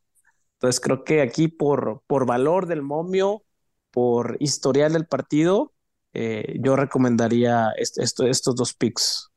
Entonces 0.53 0.79
creo 0.79 1.03
que 1.03 1.21
aquí 1.21 1.49
por, 1.49 2.03
por 2.07 2.25
valor 2.25 2.67
del 2.67 2.83
momio, 2.83 3.43
por 3.91 4.37
historial 4.39 4.93
del 4.93 5.07
partido, 5.07 5.73
eh, 6.13 6.57
yo 6.63 6.77
recomendaría 6.77 7.73
estos 7.75 8.55
dos 8.55 8.73
picks. 8.75 9.29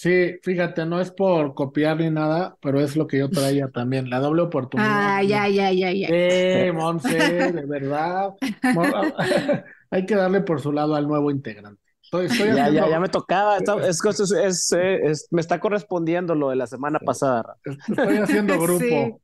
Sí, 0.00 0.38
fíjate, 0.42 0.86
no 0.86 0.98
es 0.98 1.10
por 1.10 1.52
copiar 1.52 1.98
ni 1.98 2.08
nada, 2.08 2.56
pero 2.62 2.80
es 2.80 2.96
lo 2.96 3.06
que 3.06 3.18
yo 3.18 3.28
traía 3.28 3.68
también, 3.74 4.08
la 4.08 4.18
doble 4.18 4.40
oportunidad. 4.40 4.88
Ah, 4.90 5.22
ya, 5.22 5.46
ya, 5.46 5.70
ya, 5.72 5.92
ya. 5.92 6.08
Eh, 6.10 6.72
Monse, 6.74 7.18
de 7.18 7.66
verdad. 7.66 8.30
Hay 9.90 10.06
que 10.06 10.14
darle 10.14 10.40
por 10.40 10.62
su 10.62 10.72
lado 10.72 10.94
al 10.94 11.06
nuevo 11.06 11.30
integrante. 11.30 11.82
ya, 12.10 12.70
ya, 12.70 12.88
ya 12.88 12.98
me 12.98 13.10
tocaba. 13.10 13.58
Es, 13.58 14.72
es, 14.72 15.28
me 15.30 15.42
está 15.42 15.60
correspondiendo 15.60 16.34
lo 16.34 16.48
de 16.48 16.56
la 16.56 16.66
semana 16.66 16.98
pasada. 16.98 17.58
Estoy 17.62 18.16
haciendo 18.16 18.58
grupo. 18.58 19.20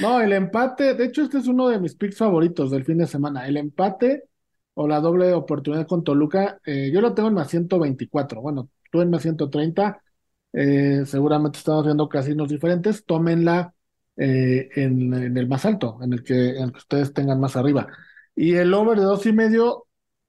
no, 0.00 0.20
el 0.22 0.32
empate, 0.32 0.94
de 0.94 1.04
hecho, 1.04 1.24
este 1.24 1.36
es 1.36 1.46
uno 1.46 1.68
de 1.68 1.78
mis 1.78 1.94
picks 1.94 2.16
favoritos 2.16 2.70
del 2.70 2.86
fin 2.86 2.96
de 2.96 3.06
semana. 3.06 3.46
El 3.46 3.58
empate 3.58 4.28
o 4.72 4.88
la 4.88 5.00
doble 5.00 5.34
oportunidad 5.34 5.86
con 5.86 6.04
Toluca, 6.04 6.58
eh, 6.64 6.90
yo 6.90 7.02
lo 7.02 7.12
tengo 7.12 7.28
en 7.28 7.34
más 7.34 7.50
124. 7.50 8.40
Bueno, 8.40 8.70
tú 8.90 9.00
en 9.00 9.10
más 9.10 9.22
130. 9.22 10.02
Eh, 10.52 11.02
seguramente 11.06 11.58
estamos 11.58 11.84
viendo 11.84 12.08
casinos 12.08 12.48
diferentes. 12.48 13.04
Tómenla 13.04 13.74
eh, 14.16 14.68
en, 14.76 15.12
el 15.36 15.48
más 15.48 15.64
alto, 15.64 15.98
en 16.02 16.12
el, 16.12 16.24
que, 16.24 16.50
en 16.56 16.64
el 16.64 16.72
que 16.72 16.78
ustedes 16.78 17.12
tengan 17.12 17.40
más 17.40 17.56
arriba. 17.56 17.88
Y 18.34 18.54
el 18.54 18.72
over 18.74 18.98
de 18.98 19.04
dos 19.04 19.26
y 19.26 19.32
medio 19.32 19.86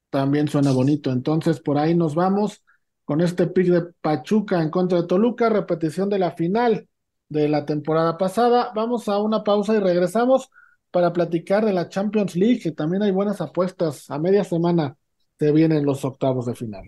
también 0.10 0.48
suena 0.48 0.72
bonito. 0.72 1.12
Entonces, 1.12 1.60
por 1.60 1.78
ahí 1.78 1.96
nos 1.96 2.16
vamos 2.16 2.64
con 3.06 3.22
este 3.22 3.48
pick 3.48 3.68
de 3.68 3.82
Pachuca 4.02 4.62
en 4.62 4.70
contra 4.70 5.02
de 5.02 5.08
Toluca, 5.08 5.50
repetición 5.50 6.10
de 6.10 6.20
la 6.20 6.32
final 6.32 6.88
de 7.30 7.48
la 7.48 7.66
temporada 7.66 8.18
pasada. 8.18 8.72
Vamos 8.76 9.08
a 9.08 9.20
una 9.20 9.44
pausa 9.44 9.76
y 9.76 9.80
regresamos 9.80 10.50
para 10.92 11.14
platicar 11.14 11.66
de 11.66 11.74
la 11.74 11.90
Champions 11.90 12.36
League, 12.36 12.60
que 12.60 12.72
también 12.72 13.04
hay 13.04 13.12
buenas 13.12 13.42
apuestas. 13.42 14.10
A 14.10 14.20
media 14.20 14.44
semana 14.44 14.96
se 15.38 15.52
vienen 15.52 15.86
los 15.86 16.04
octavos 16.04 16.46
de 16.46 16.56
final. 16.56 16.84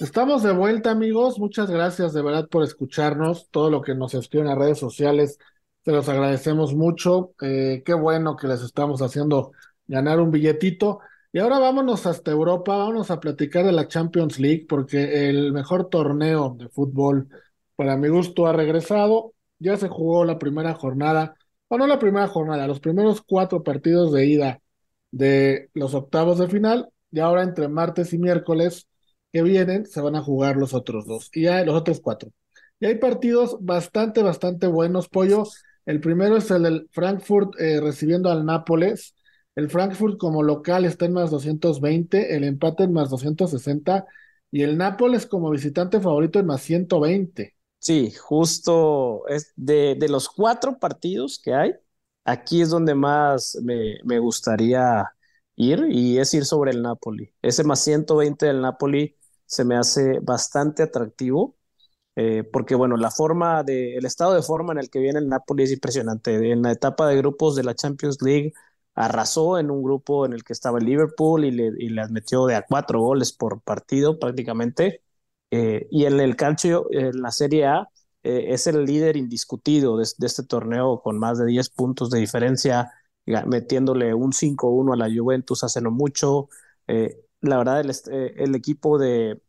Estamos 0.00 0.42
de 0.42 0.52
vuelta, 0.52 0.90
amigos. 0.90 1.38
Muchas 1.38 1.70
gracias 1.70 2.12
de 2.12 2.22
verdad 2.22 2.48
por 2.48 2.64
escucharnos. 2.64 3.48
Todo 3.50 3.70
lo 3.70 3.80
que 3.80 3.94
nos 3.94 4.14
escriben 4.14 4.46
en 4.48 4.50
las 4.50 4.58
redes 4.58 4.78
sociales, 4.78 5.38
se 5.84 5.92
los 5.92 6.08
agradecemos 6.08 6.74
mucho. 6.74 7.32
Eh, 7.40 7.82
qué 7.84 7.94
bueno 7.94 8.36
que 8.36 8.48
les 8.48 8.62
estamos 8.62 9.02
haciendo 9.02 9.52
ganar 9.86 10.20
un 10.20 10.30
billetito. 10.32 10.98
Y 11.32 11.38
ahora 11.38 11.58
vámonos 11.60 12.06
hasta 12.06 12.30
Europa, 12.32 12.76
vámonos 12.76 13.10
a 13.10 13.20
platicar 13.20 13.64
de 13.64 13.72
la 13.72 13.86
Champions 13.88 14.38
League, 14.38 14.66
porque 14.68 15.28
el 15.28 15.52
mejor 15.52 15.88
torneo 15.88 16.56
de 16.58 16.68
fútbol, 16.68 17.28
para 17.76 17.96
mi 17.96 18.08
gusto, 18.08 18.46
ha 18.46 18.52
regresado. 18.52 19.34
Ya 19.58 19.76
se 19.76 19.88
jugó 19.88 20.24
la 20.24 20.38
primera 20.38 20.74
jornada, 20.74 21.34
o 21.68 21.78
no 21.78 21.86
la 21.86 21.98
primera 21.98 22.26
jornada, 22.28 22.66
los 22.66 22.80
primeros 22.80 23.22
cuatro 23.22 23.62
partidos 23.62 24.12
de 24.12 24.26
ida 24.26 24.60
de 25.10 25.70
los 25.74 25.94
octavos 25.94 26.38
de 26.38 26.48
final, 26.48 26.88
y 27.10 27.20
ahora 27.20 27.42
entre 27.42 27.68
martes 27.68 28.12
y 28.12 28.18
miércoles 28.18 28.88
que 29.34 29.42
vienen 29.42 29.84
se 29.84 30.00
van 30.00 30.16
a 30.16 30.22
jugar 30.22 30.56
los 30.56 30.72
otros 30.72 31.04
dos, 31.04 31.28
y 31.34 31.42
ya 31.42 31.62
los 31.64 31.74
otros 31.74 32.00
cuatro. 32.00 32.30
Y 32.80 32.86
hay 32.86 32.94
partidos 32.94 33.58
bastante, 33.60 34.22
bastante 34.22 34.66
buenos, 34.66 35.10
Pollo. 35.10 35.44
El 35.84 36.00
primero 36.00 36.38
es 36.38 36.50
el 36.50 36.62
del 36.62 36.88
Frankfurt 36.92 37.60
eh, 37.60 37.80
recibiendo 37.82 38.30
al 38.30 38.46
Nápoles 38.46 39.14
el 39.54 39.70
Frankfurt 39.70 40.18
como 40.18 40.42
local 40.42 40.84
está 40.84 41.04
en 41.06 41.12
más 41.12 41.30
220, 41.30 42.34
el 42.34 42.44
empate 42.44 42.84
en 42.84 42.92
más 42.92 43.10
260 43.10 44.04
y 44.50 44.62
el 44.62 44.76
Nápoles 44.76 45.26
como 45.26 45.50
visitante 45.50 46.00
favorito 46.00 46.40
en 46.40 46.46
más 46.46 46.62
120. 46.62 47.54
Sí, 47.78 48.12
justo 48.12 49.26
es 49.28 49.52
de, 49.56 49.96
los 50.08 50.28
cuatro 50.28 50.78
partidos 50.78 51.40
que 51.42 51.54
hay, 51.54 51.72
aquí 52.24 52.62
es 52.62 52.70
donde 52.70 52.94
más 52.94 53.58
me, 53.62 53.98
me, 54.04 54.18
gustaría 54.18 55.04
ir 55.54 55.86
y 55.90 56.18
es 56.18 56.32
ir 56.34 56.44
sobre 56.46 56.72
el 56.72 56.82
Napoli. 56.82 57.32
Ese 57.42 57.62
más 57.62 57.80
120 57.80 58.46
del 58.46 58.60
Napoli 58.60 59.16
se 59.46 59.64
me 59.64 59.76
hace 59.76 60.20
bastante 60.20 60.82
atractivo. 60.82 61.56
Eh, 62.16 62.44
porque 62.44 62.74
bueno, 62.76 62.96
la 62.96 63.10
forma 63.10 63.64
de, 63.64 63.96
el 63.96 64.04
estado 64.06 64.34
de 64.34 64.42
forma 64.42 64.72
en 64.72 64.78
el 64.78 64.90
que 64.90 65.00
viene 65.00 65.18
el 65.18 65.28
Napoli 65.28 65.64
es 65.64 65.72
impresionante. 65.72 66.52
En 66.52 66.62
la 66.62 66.72
etapa 66.72 67.08
de 67.08 67.16
grupos 67.16 67.56
de 67.56 67.64
la 67.64 67.74
Champions 67.74 68.22
League 68.22 68.52
arrasó 68.94 69.58
en 69.58 69.70
un 69.70 69.82
grupo 69.82 70.24
en 70.26 70.32
el 70.32 70.44
que 70.44 70.52
estaba 70.52 70.78
el 70.78 70.84
Liverpool 70.86 71.44
y 71.44 71.50
le, 71.50 71.72
y 71.78 71.88
le 71.88 72.08
metió 72.08 72.46
de 72.46 72.54
a 72.54 72.62
cuatro 72.66 73.00
goles 73.00 73.32
por 73.32 73.60
partido 73.62 74.18
prácticamente. 74.18 75.02
Eh, 75.50 75.86
y 75.90 76.04
en 76.06 76.20
el 76.20 76.36
calcio, 76.36 76.86
en 76.90 77.20
la 77.22 77.30
Serie 77.30 77.66
A, 77.66 77.88
eh, 78.22 78.46
es 78.54 78.66
el 78.66 78.84
líder 78.84 79.16
indiscutido 79.16 79.96
de, 79.96 80.04
este 80.04 80.42
torneo 80.44 81.00
con 81.02 81.18
más 81.18 81.38
de 81.38 81.46
10 81.46 81.68
puntos 81.70 82.10
de 82.10 82.18
diferencia, 82.20 82.92
metiéndole 83.46 84.14
un 84.14 84.32
5-1 84.32 84.92
a 84.94 84.96
la 84.96 85.08
Juventus 85.14 85.64
hace 85.64 85.80
no 85.80 85.90
mucho. 85.90 86.48
La 87.44 87.58
verdad, 87.58 87.80
el, 87.80 87.92
el 88.36 88.54
equipo 88.54 88.98
de, 88.98 89.40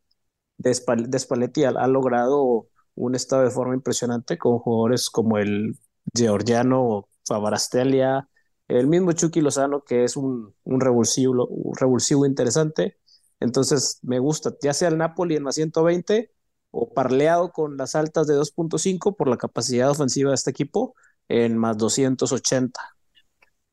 de, 0.57 1.19
Spalletti 1.19 1.63
ha, 1.63 1.87
logrado 1.87 2.67
un 2.95 3.15
estado 3.15 3.43
de 3.43 3.51
forma 3.51 3.75
impresionante 3.75 4.37
con 4.37 4.59
jugadores 4.59 5.09
como 5.09 5.37
el 5.37 5.77
Georgiano 6.13 7.07
Favarastelia, 7.27 8.29
el 8.67 8.87
mismo 8.87 9.11
Chucky 9.11 9.41
Lozano, 9.41 9.83
que 9.83 10.03
es 10.03 10.17
un, 10.17 10.53
un, 10.63 10.81
revulsivo, 10.81 11.47
un 11.47 11.75
revulsivo 11.75 12.25
interesante. 12.25 12.97
Entonces 13.39 13.99
me 14.01 14.19
gusta, 14.19 14.53
ya 14.61 14.73
sea 14.73 14.87
el 14.89 14.97
Napoli 14.97 15.35
en 15.35 15.43
más 15.43 15.55
120 15.55 16.31
o 16.71 16.93
parleado 16.93 17.51
con 17.51 17.77
las 17.77 17.95
altas 17.95 18.27
de 18.27 18.35
2.5 18.35 19.15
por 19.15 19.29
la 19.29 19.37
capacidad 19.37 19.89
ofensiva 19.89 20.31
de 20.31 20.35
este 20.35 20.51
equipo 20.51 20.95
en 21.27 21.57
más 21.57 21.77
280. 21.77 22.79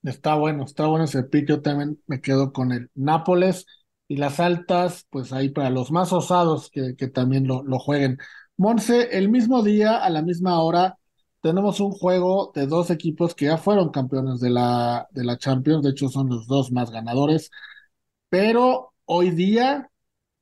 Está 0.03 0.35
bueno, 0.35 0.65
está 0.65 0.87
bueno 0.87 1.05
ese 1.05 1.23
pick. 1.23 1.49
Yo 1.49 1.63
también 1.63 2.03
me 2.07 2.21
quedo 2.21 2.53
con 2.53 2.73
el 2.73 2.91
Nápoles 2.95 3.67
y 4.13 4.17
las 4.17 4.41
altas, 4.41 5.07
pues 5.11 5.33
ahí 5.33 5.49
para 5.51 5.71
los 5.71 5.91
más 5.91 6.13
osados 6.13 6.71
que, 6.71 6.97
que 6.97 7.09
también 7.09 7.47
lo, 7.47 7.63
lo 7.63 7.79
jueguen. 7.79 8.19
Monse, 8.59 9.17
el 9.19 9.31
mismo 9.31 9.63
día, 9.63 9.97
a 9.99 10.11
la 10.11 10.23
misma 10.23 10.63
hora, 10.63 10.99
tenemos 11.41 11.81
un 11.81 11.93
juego 11.93 12.53
de 12.55 12.67
dos 12.67 12.91
equipos 12.91 13.35
que 13.35 13.47
ya 13.47 13.57
fueron 13.59 13.91
campeones 13.91 14.41
de 14.41 14.51
la, 14.51 15.09
de 15.13 15.25
la 15.25 15.39
Champions, 15.39 15.83
de 15.83 15.91
hecho 15.91 16.09
son 16.09 16.29
los 16.29 16.47
dos 16.47 16.71
más 16.73 16.91
ganadores, 16.91 17.51
pero 18.29 18.95
hoy 19.05 19.31
día 19.31 19.91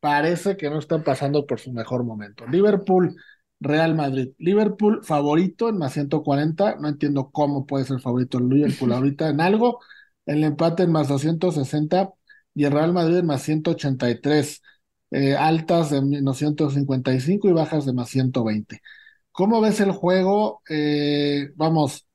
parece 0.01 0.57
que 0.57 0.71
no 0.71 0.79
están 0.79 1.05
pasando 1.05 1.47
por 1.47 1.61
su 1.61 1.73
mejor 1.73 2.05
momento. 2.05 2.47
Liverpool, 2.47 3.17
Real 3.61 3.95
Madrid. 3.95 4.31
Liverpool 4.39 5.05
favorito 5.05 5.69
en 5.69 5.79
más 5.79 5.95
140, 5.95 6.77
no 6.81 6.89
entiendo 6.89 7.31
cómo 7.33 7.67
puede 7.67 7.85
ser 7.85 8.01
favorito 8.01 8.39
el 8.39 8.49
Liverpool 8.49 8.93
ahorita 8.95 9.29
en 9.31 9.41
algo, 9.41 9.81
el 10.27 10.45
empate 10.45 10.85
en 10.85 10.93
más 10.93 11.09
260 11.09 12.13
y 12.55 12.65
el 12.65 12.73
Real 12.73 12.93
Madrid 12.93 13.23
más 13.23 13.43
183, 13.43 14.63
eh, 15.13 15.37
altas 15.37 15.91
de 15.91 16.03
menos 16.03 16.39
155 16.39 17.49
y 17.49 17.53
bajas 17.53 17.87
de 17.87 17.93
más 17.93 18.09
120. 18.11 18.81
¿Cómo 19.33 19.61
ves 19.61 19.81
el 19.81 19.93
juego? 19.93 20.63
Eh, 20.69 21.51
vamos, 21.55 22.07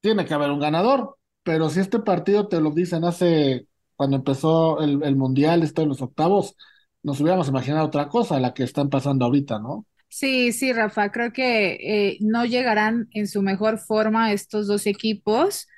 tiene 0.00 0.24
que 0.24 0.34
haber 0.34 0.50
un 0.50 0.60
ganador, 0.60 1.16
pero 1.42 1.68
si 1.70 1.80
este 1.80 2.00
partido 2.00 2.48
te 2.48 2.60
lo 2.60 2.70
dicen 2.70 3.04
hace, 3.04 3.66
cuando 3.96 4.16
empezó 4.16 4.80
el, 4.80 5.16
Mundial, 5.16 5.62
esto 5.62 5.82
en 5.82 5.88
los 5.88 6.02
octavos, 6.02 6.56
nos 7.02 7.20
hubiéramos 7.20 7.48
imaginado 7.48 7.86
otra 7.86 8.08
cosa, 8.08 8.40
la 8.40 8.54
que 8.54 8.62
están 8.62 8.88
pasando 8.88 9.24
ahorita, 9.24 9.58
¿no? 9.58 9.86
Sí, 10.08 10.52
sí, 10.52 10.72
Rafa, 10.72 11.12
creo 11.12 11.32
que 11.32 11.78
eh, 11.80 12.18
no 12.20 12.44
llegarán 12.44 13.08
en 13.12 13.28
su 13.28 13.42
mejor 13.42 13.78
forma 13.78 14.32
estos 14.32 14.66
dos 14.66 14.86
equipos. 14.86 15.68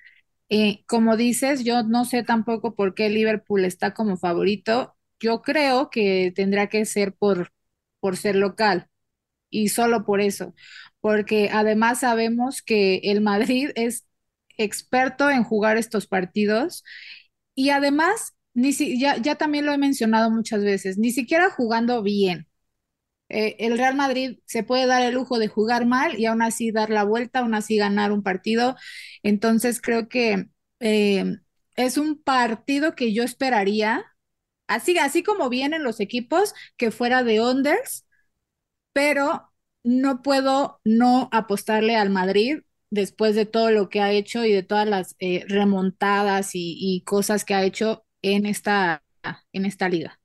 Eh, 0.54 0.85
como 0.87 1.16
dices, 1.16 1.64
yo 1.64 1.82
no 1.82 2.04
sé 2.04 2.23
tampoco 2.23 2.75
por 2.75 2.94
qué 2.94 3.09
Liverpool 3.09 3.64
está 3.64 3.94
como 3.94 4.16
favorito. 4.18 4.94
Yo 5.21 5.40
creo 5.42 5.88
que 5.90 6.32
tendrá 6.37 6.68
que 6.68 6.85
ser 6.85 7.14
por, 7.14 7.52
por 8.00 8.16
ser 8.18 8.37
local 8.37 8.88
y 9.50 9.68
solo 9.71 10.04
por 10.06 10.21
eso, 10.21 10.54
porque 11.00 11.50
además 11.52 12.00
sabemos 12.00 12.62
que 12.62 12.99
el 13.04 13.21
Madrid 13.23 13.71
es 13.76 14.06
experto 14.59 15.30
en 15.30 15.44
jugar 15.44 15.78
estos 15.78 16.06
partidos 16.09 16.85
y 17.54 17.71
además, 17.71 18.35
ni 18.54 18.73
si, 18.75 19.00
ya, 19.00 19.16
ya 19.18 19.37
también 19.37 19.66
lo 19.66 19.73
he 19.75 19.78
mencionado 19.78 20.30
muchas 20.30 20.64
veces, 20.64 20.99
ni 20.99 21.12
siquiera 21.12 21.50
jugando 21.50 22.02
bien. 22.02 22.49
Eh, 23.29 23.57
el 23.61 23.79
Real 23.79 23.97
Madrid 23.97 24.38
se 24.47 24.62
puede 24.62 24.87
dar 24.87 25.02
el 25.02 25.14
lujo 25.14 25.38
de 25.38 25.49
jugar 25.49 25.87
mal 25.87 26.19
y 26.19 26.26
aún 26.26 26.43
así 26.43 26.71
dar 26.71 26.91
la 26.91 27.05
vuelta, 27.05 27.41
aún 27.41 27.55
así 27.55 27.76
ganar 27.76 28.12
un 28.12 28.23
partido. 28.23 28.76
Entonces 29.23 29.81
creo 29.81 30.09
que 30.09 30.47
eh, 30.81 31.37
es 31.76 31.97
un 31.99 32.23
partido 32.23 32.95
que 32.95 33.12
yo 33.14 33.23
esperaría, 33.25 34.05
así, 34.67 34.99
así 34.99 35.23
como 35.23 35.49
vienen 35.49 35.85
los 35.85 36.00
equipos, 36.00 36.55
que 36.76 36.91
fuera 36.91 37.25
de 37.25 37.41
unders 37.41 38.05
pero 38.93 39.50
no 39.85 40.23
puedo 40.23 40.81
no 40.85 41.29
apostarle 41.33 41.97
al 41.97 42.11
Madrid 42.11 42.61
después 42.91 43.35
de 43.35 43.47
todo 43.47 43.71
lo 43.71 43.88
que 43.88 44.00
ha 44.00 44.12
hecho 44.12 44.45
y 44.45 44.52
de 44.52 44.62
todas 44.62 44.87
las 44.87 45.17
eh, 45.19 45.45
remontadas 45.49 46.50
y, 46.55 47.02
cosas 47.07 47.45
que 47.45 47.55
ha 47.55 47.64
hecho 47.64 48.05
en 48.23 48.47
esta, 48.47 49.02
en 49.52 49.67
esta 49.67 49.88
liga. 49.88 50.22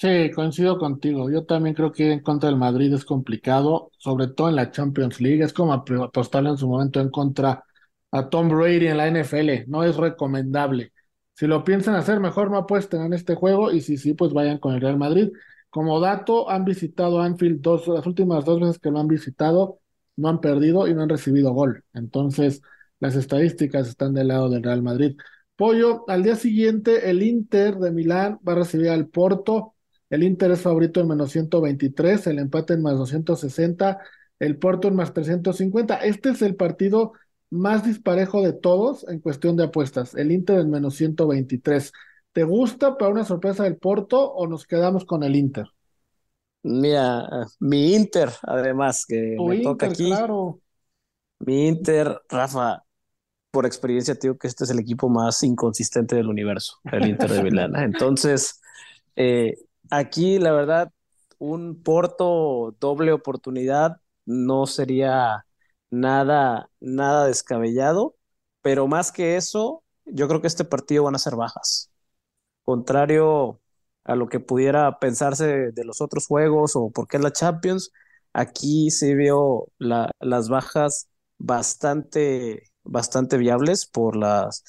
Sí, 0.00 0.30
coincido 0.32 0.78
contigo. 0.78 1.28
Yo 1.28 1.44
también 1.44 1.74
creo 1.74 1.90
que 1.90 2.04
ir 2.04 2.12
en 2.12 2.20
contra 2.20 2.48
del 2.48 2.56
Madrid 2.58 2.92
es 2.94 3.04
complicado, 3.04 3.90
sobre 3.98 4.28
todo 4.28 4.48
en 4.48 4.54
la 4.54 4.70
Champions 4.70 5.20
League. 5.20 5.42
Es 5.42 5.52
como 5.52 5.72
apostarle 5.72 6.50
en 6.50 6.56
su 6.56 6.68
momento 6.68 7.00
en 7.00 7.10
contra 7.10 7.64
a 8.12 8.28
Tom 8.28 8.48
Brady 8.48 8.86
en 8.86 8.96
la 8.96 9.08
NFL. 9.08 9.64
No 9.66 9.82
es 9.82 9.96
recomendable. 9.96 10.92
Si 11.34 11.48
lo 11.48 11.64
piensan 11.64 11.96
hacer, 11.96 12.20
mejor 12.20 12.48
no 12.50 12.58
apuesten 12.58 13.02
en 13.02 13.12
este 13.12 13.34
juego 13.34 13.72
y 13.72 13.80
si 13.80 13.96
sí, 13.96 14.14
pues 14.14 14.32
vayan 14.32 14.58
con 14.58 14.72
el 14.74 14.80
Real 14.80 14.96
Madrid. 14.98 15.30
Como 15.68 15.98
dato, 15.98 16.48
han 16.48 16.64
visitado 16.64 17.20
Anfield 17.20 17.60
dos, 17.60 17.88
las 17.88 18.06
últimas 18.06 18.44
dos 18.44 18.60
veces 18.60 18.78
que 18.78 18.90
lo 18.92 19.00
han 19.00 19.08
visitado, 19.08 19.80
no 20.16 20.28
han 20.28 20.40
perdido 20.40 20.86
y 20.86 20.94
no 20.94 21.02
han 21.02 21.08
recibido 21.08 21.52
gol. 21.52 21.84
Entonces, 21.92 22.62
las 23.00 23.16
estadísticas 23.16 23.88
están 23.88 24.14
del 24.14 24.28
lado 24.28 24.48
del 24.48 24.62
Real 24.62 24.82
Madrid. 24.82 25.16
Pollo, 25.56 26.04
al 26.08 26.22
día 26.22 26.36
siguiente, 26.36 27.10
el 27.10 27.20
Inter 27.22 27.76
de 27.78 27.90
Milán 27.90 28.38
va 28.46 28.52
a 28.52 28.56
recibir 28.56 28.90
al 28.90 29.08
Porto. 29.08 29.74
El 30.10 30.22
Inter 30.22 30.50
es 30.50 30.62
favorito 30.62 31.00
en 31.00 31.08
menos 31.08 31.30
123, 31.32 32.26
el 32.28 32.38
empate 32.38 32.74
en 32.74 32.82
más 32.82 32.96
260, 32.96 33.98
el 34.38 34.58
Porto 34.58 34.88
en 34.88 34.96
más 34.96 35.12
350. 35.12 35.96
Este 35.96 36.30
es 36.30 36.42
el 36.42 36.56
partido 36.56 37.12
más 37.50 37.84
disparejo 37.84 38.42
de 38.42 38.52
todos 38.52 39.06
en 39.08 39.20
cuestión 39.20 39.56
de 39.56 39.64
apuestas. 39.64 40.14
El 40.14 40.32
Inter 40.32 40.60
en 40.60 40.70
menos 40.70 40.94
123. 40.94 41.92
¿Te 42.32 42.44
gusta 42.44 42.96
para 42.96 43.10
una 43.10 43.24
sorpresa 43.24 43.64
del 43.64 43.76
Porto 43.76 44.32
o 44.32 44.46
nos 44.46 44.66
quedamos 44.66 45.04
con 45.04 45.22
el 45.22 45.36
Inter? 45.36 45.66
Mira, 46.62 47.46
mi 47.60 47.94
Inter, 47.94 48.30
además, 48.42 49.04
que 49.06 49.36
me 49.38 49.60
toca 49.60 49.86
aquí. 49.86 50.06
Claro. 50.06 50.60
Mi 51.40 51.68
Inter, 51.68 52.20
Rafa, 52.28 52.82
por 53.50 53.64
experiencia 53.64 54.14
te 54.14 54.26
digo 54.26 54.38
que 54.38 54.48
este 54.48 54.64
es 54.64 54.70
el 54.70 54.78
equipo 54.78 55.08
más 55.08 55.42
inconsistente 55.42 56.16
del 56.16 56.28
universo, 56.28 56.78
el 56.84 57.08
Inter 57.08 57.30
de 57.30 57.42
Milán. 57.42 57.76
Entonces, 57.76 58.60
eh, 59.16 59.56
aquí 59.90 60.38
la 60.38 60.52
verdad, 60.52 60.92
un 61.38 61.82
Porto 61.82 62.76
doble 62.80 63.12
oportunidad 63.12 64.00
no 64.26 64.66
sería 64.66 65.46
nada, 65.90 66.70
nada 66.80 67.26
descabellado, 67.26 68.16
pero 68.62 68.86
más 68.88 69.12
que 69.12 69.36
eso, 69.36 69.84
yo 70.04 70.28
creo 70.28 70.40
que 70.40 70.48
este 70.48 70.64
partido 70.64 71.04
van 71.04 71.14
a 71.14 71.18
ser 71.18 71.36
bajas 71.36 71.90
contrario 72.68 73.62
a 74.04 74.14
lo 74.14 74.28
que 74.28 74.40
pudiera 74.40 74.98
pensarse 74.98 75.72
de 75.72 75.84
los 75.86 76.02
otros 76.02 76.26
juegos 76.26 76.76
o 76.76 76.90
por 76.90 77.08
qué 77.08 77.18
la 77.18 77.32
Champions, 77.32 77.92
aquí 78.34 78.90
se 78.90 79.14
vio 79.14 79.68
las 79.78 80.48
bajas 80.50 81.08
bastante, 81.38 82.64
bastante 82.84 83.38
viables 83.38 83.86
por 83.86 84.16
las 84.16 84.64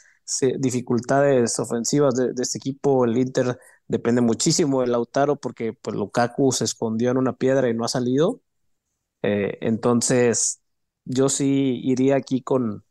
dificultades 0.60 1.60
ofensivas 1.60 2.16
de, 2.16 2.32
este 2.42 2.60
equipo. 2.60 3.04
El 3.04 3.18
Inter 3.18 3.60
depende 3.90 4.22
muchísimo 4.22 4.82
del 4.82 4.94
Lautaro 4.94 5.38
porque 5.38 5.74
pues, 5.74 5.98
Lukaku 5.98 6.54
se 6.54 6.66
escondió 6.66 7.12
en 7.12 7.18
una 7.18 7.34
piedra 7.36 7.70
y 7.70 7.76
no 7.76 7.86
ha 7.86 7.90
salido. 7.90 8.42
Eh, 9.24 9.58
entonces, 9.62 10.62
yo 11.06 11.30
sí 11.30 11.82
iría 11.84 12.16
aquí 12.18 12.42
con, 12.42 12.86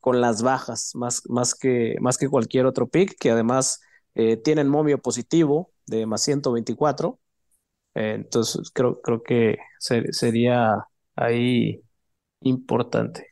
con 0.00 0.20
las 0.20 0.42
bajas, 0.42 0.92
más, 0.94 1.22
más, 1.28 1.54
que, 1.54 1.96
más 2.00 2.18
que 2.18 2.28
cualquier 2.28 2.66
otro 2.66 2.88
pick, 2.88 3.16
que 3.18 3.30
además 3.30 3.80
eh, 4.14 4.36
tienen 4.38 4.68
momio 4.68 4.98
positivo 5.00 5.72
de 5.86 6.06
más 6.06 6.22
124. 6.22 7.20
Eh, 7.94 8.14
entonces, 8.16 8.70
creo, 8.72 9.00
creo 9.02 9.22
que 9.22 9.58
sería 9.78 10.86
ahí 11.16 11.82
importante. 12.40 13.28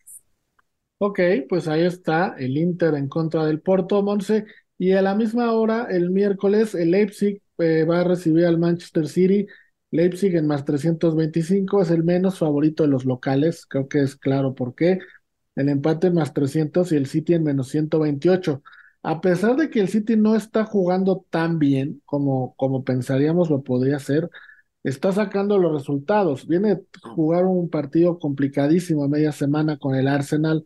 Ok, 0.99 1.19
pues 1.49 1.67
ahí 1.69 1.83
está 1.85 2.35
el 2.39 2.57
Inter 2.59 2.95
en 2.95 3.09
contra 3.09 3.45
del 3.47 3.61
Porto, 3.63 4.03
Monse. 4.03 4.45
Y 4.81 4.93
a 4.93 5.03
la 5.03 5.15
misma 5.15 5.53
hora, 5.53 5.89
el 5.91 6.11
miércoles, 6.11 6.75
el 6.75 6.93
Leipzig 6.93 7.43
eh, 7.59 7.85
va 7.85 8.01
a 8.01 8.05
recibir 8.05 8.47
al 8.47 8.59
Manchester 8.59 9.09
City. 9.09 9.47
Leipzig 9.91 10.35
en 10.37 10.47
más 10.47 10.65
325 10.65 11.83
es 11.83 11.91
el 11.91 12.03
menos 12.03 12.39
favorito 12.39 12.85
de 12.85 12.89
los 12.89 13.05
locales, 13.05 13.67
creo 13.67 13.89
que 13.89 14.01
es 14.01 14.17
claro 14.17 14.55
por 14.55 14.75
qué. 14.75 14.99
El 15.55 15.69
empate 15.69 16.07
en 16.07 16.15
más 16.15 16.33
300 16.33 16.93
y 16.93 16.97
el 16.97 17.07
City 17.07 17.35
en 17.35 17.43
menos 17.45 17.69
128. 17.69 18.63
A 19.03 19.21
pesar 19.21 19.57
de 19.57 19.69
que 19.69 19.81
el 19.81 19.89
City 19.89 20.17
no 20.17 20.35
está 20.35 20.65
jugando 20.65 21.27
tan 21.29 21.59
bien 21.59 22.01
como, 22.07 22.55
como 22.57 22.83
pensaríamos 22.83 23.51
lo 23.51 23.63
podría 23.63 23.97
hacer, 23.97 24.31
está 24.83 25.13
sacando 25.13 25.59
los 25.59 25.73
resultados. 25.75 26.47
Viene 26.47 26.73
a 26.73 26.81
jugar 27.15 27.45
un 27.45 27.69
partido 27.69 28.19
complicadísimo 28.19 29.05
a 29.05 29.09
media 29.09 29.33
semana 29.33 29.79
con 29.79 29.95
el 29.95 30.09
Arsenal 30.09 30.65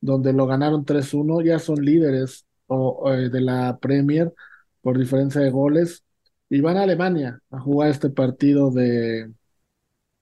donde 0.00 0.32
lo 0.32 0.46
ganaron 0.46 0.84
3-1, 0.84 1.44
ya 1.44 1.58
son 1.58 1.84
líderes 1.84 2.46
eh, 2.68 3.28
de 3.30 3.40
la 3.40 3.78
Premier 3.78 4.32
por 4.80 4.98
diferencia 4.98 5.40
de 5.40 5.50
goles 5.50 6.04
y 6.48 6.60
van 6.60 6.76
a 6.76 6.82
Alemania 6.82 7.40
a 7.50 7.60
jugar 7.60 7.90
este 7.90 8.10
partido 8.10 8.70
de, 8.70 9.32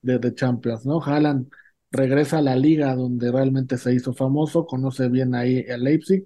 de, 0.01 0.35
Champions, 0.35 0.85
¿no? 0.85 1.01
Haaland 1.01 1.49
regresa 1.91 2.39
a 2.39 2.41
la 2.41 2.55
liga 2.55 2.95
donde 2.95 3.31
realmente 3.31 3.77
se 3.77 3.93
hizo 3.93 4.13
famoso, 4.13 4.65
conoce 4.65 5.07
bien 5.09 5.35
ahí 5.35 5.63
el 5.67 5.83
Leipzig. 5.83 6.25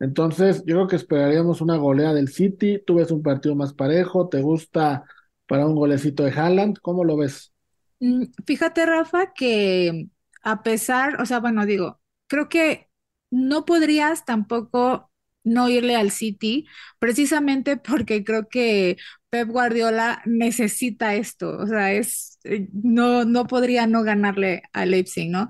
Entonces, 0.00 0.58
yo 0.64 0.76
creo 0.76 0.86
que 0.86 0.96
esperaríamos 0.96 1.60
una 1.60 1.76
golea 1.76 2.14
del 2.14 2.28
City. 2.28 2.82
Tú 2.86 2.96
ves 2.96 3.10
un 3.10 3.22
partido 3.22 3.54
más 3.56 3.74
parejo, 3.74 4.28
¿te 4.28 4.40
gusta 4.40 5.04
para 5.46 5.66
un 5.66 5.74
golecito 5.74 6.22
de 6.22 6.32
Haaland? 6.32 6.78
¿Cómo 6.80 7.04
lo 7.04 7.16
ves? 7.16 7.52
Mm, 8.00 8.24
fíjate, 8.46 8.86
Rafa, 8.86 9.32
que 9.32 10.08
a 10.42 10.62
pesar, 10.62 11.20
o 11.20 11.26
sea, 11.26 11.40
bueno, 11.40 11.66
digo, 11.66 12.00
creo 12.28 12.48
que 12.48 12.88
no 13.30 13.64
podrías 13.64 14.24
tampoco 14.24 15.10
no 15.44 15.68
irle 15.68 15.96
al 15.96 16.10
City, 16.10 16.66
precisamente 16.98 17.76
porque 17.76 18.24
creo 18.24 18.48
que 18.48 18.96
Pep 19.30 19.48
Guardiola 19.48 20.22
necesita 20.24 21.14
esto, 21.14 21.56
o 21.58 21.66
sea, 21.66 21.92
es, 21.92 22.38
eh, 22.44 22.68
no, 22.72 23.24
no 23.24 23.46
podría 23.46 23.86
no 23.86 24.02
ganarle 24.02 24.62
a 24.72 24.86
Leipzig, 24.86 25.30
¿no? 25.30 25.48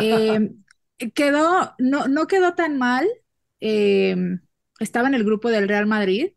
Eh, 0.00 0.50
quedó, 1.14 1.74
no, 1.78 2.08
no 2.08 2.26
quedó 2.26 2.54
tan 2.54 2.78
mal, 2.78 3.06
eh, 3.60 4.16
estaba 4.80 5.08
en 5.08 5.14
el 5.14 5.24
grupo 5.24 5.50
del 5.50 5.68
Real 5.68 5.86
Madrid, 5.86 6.28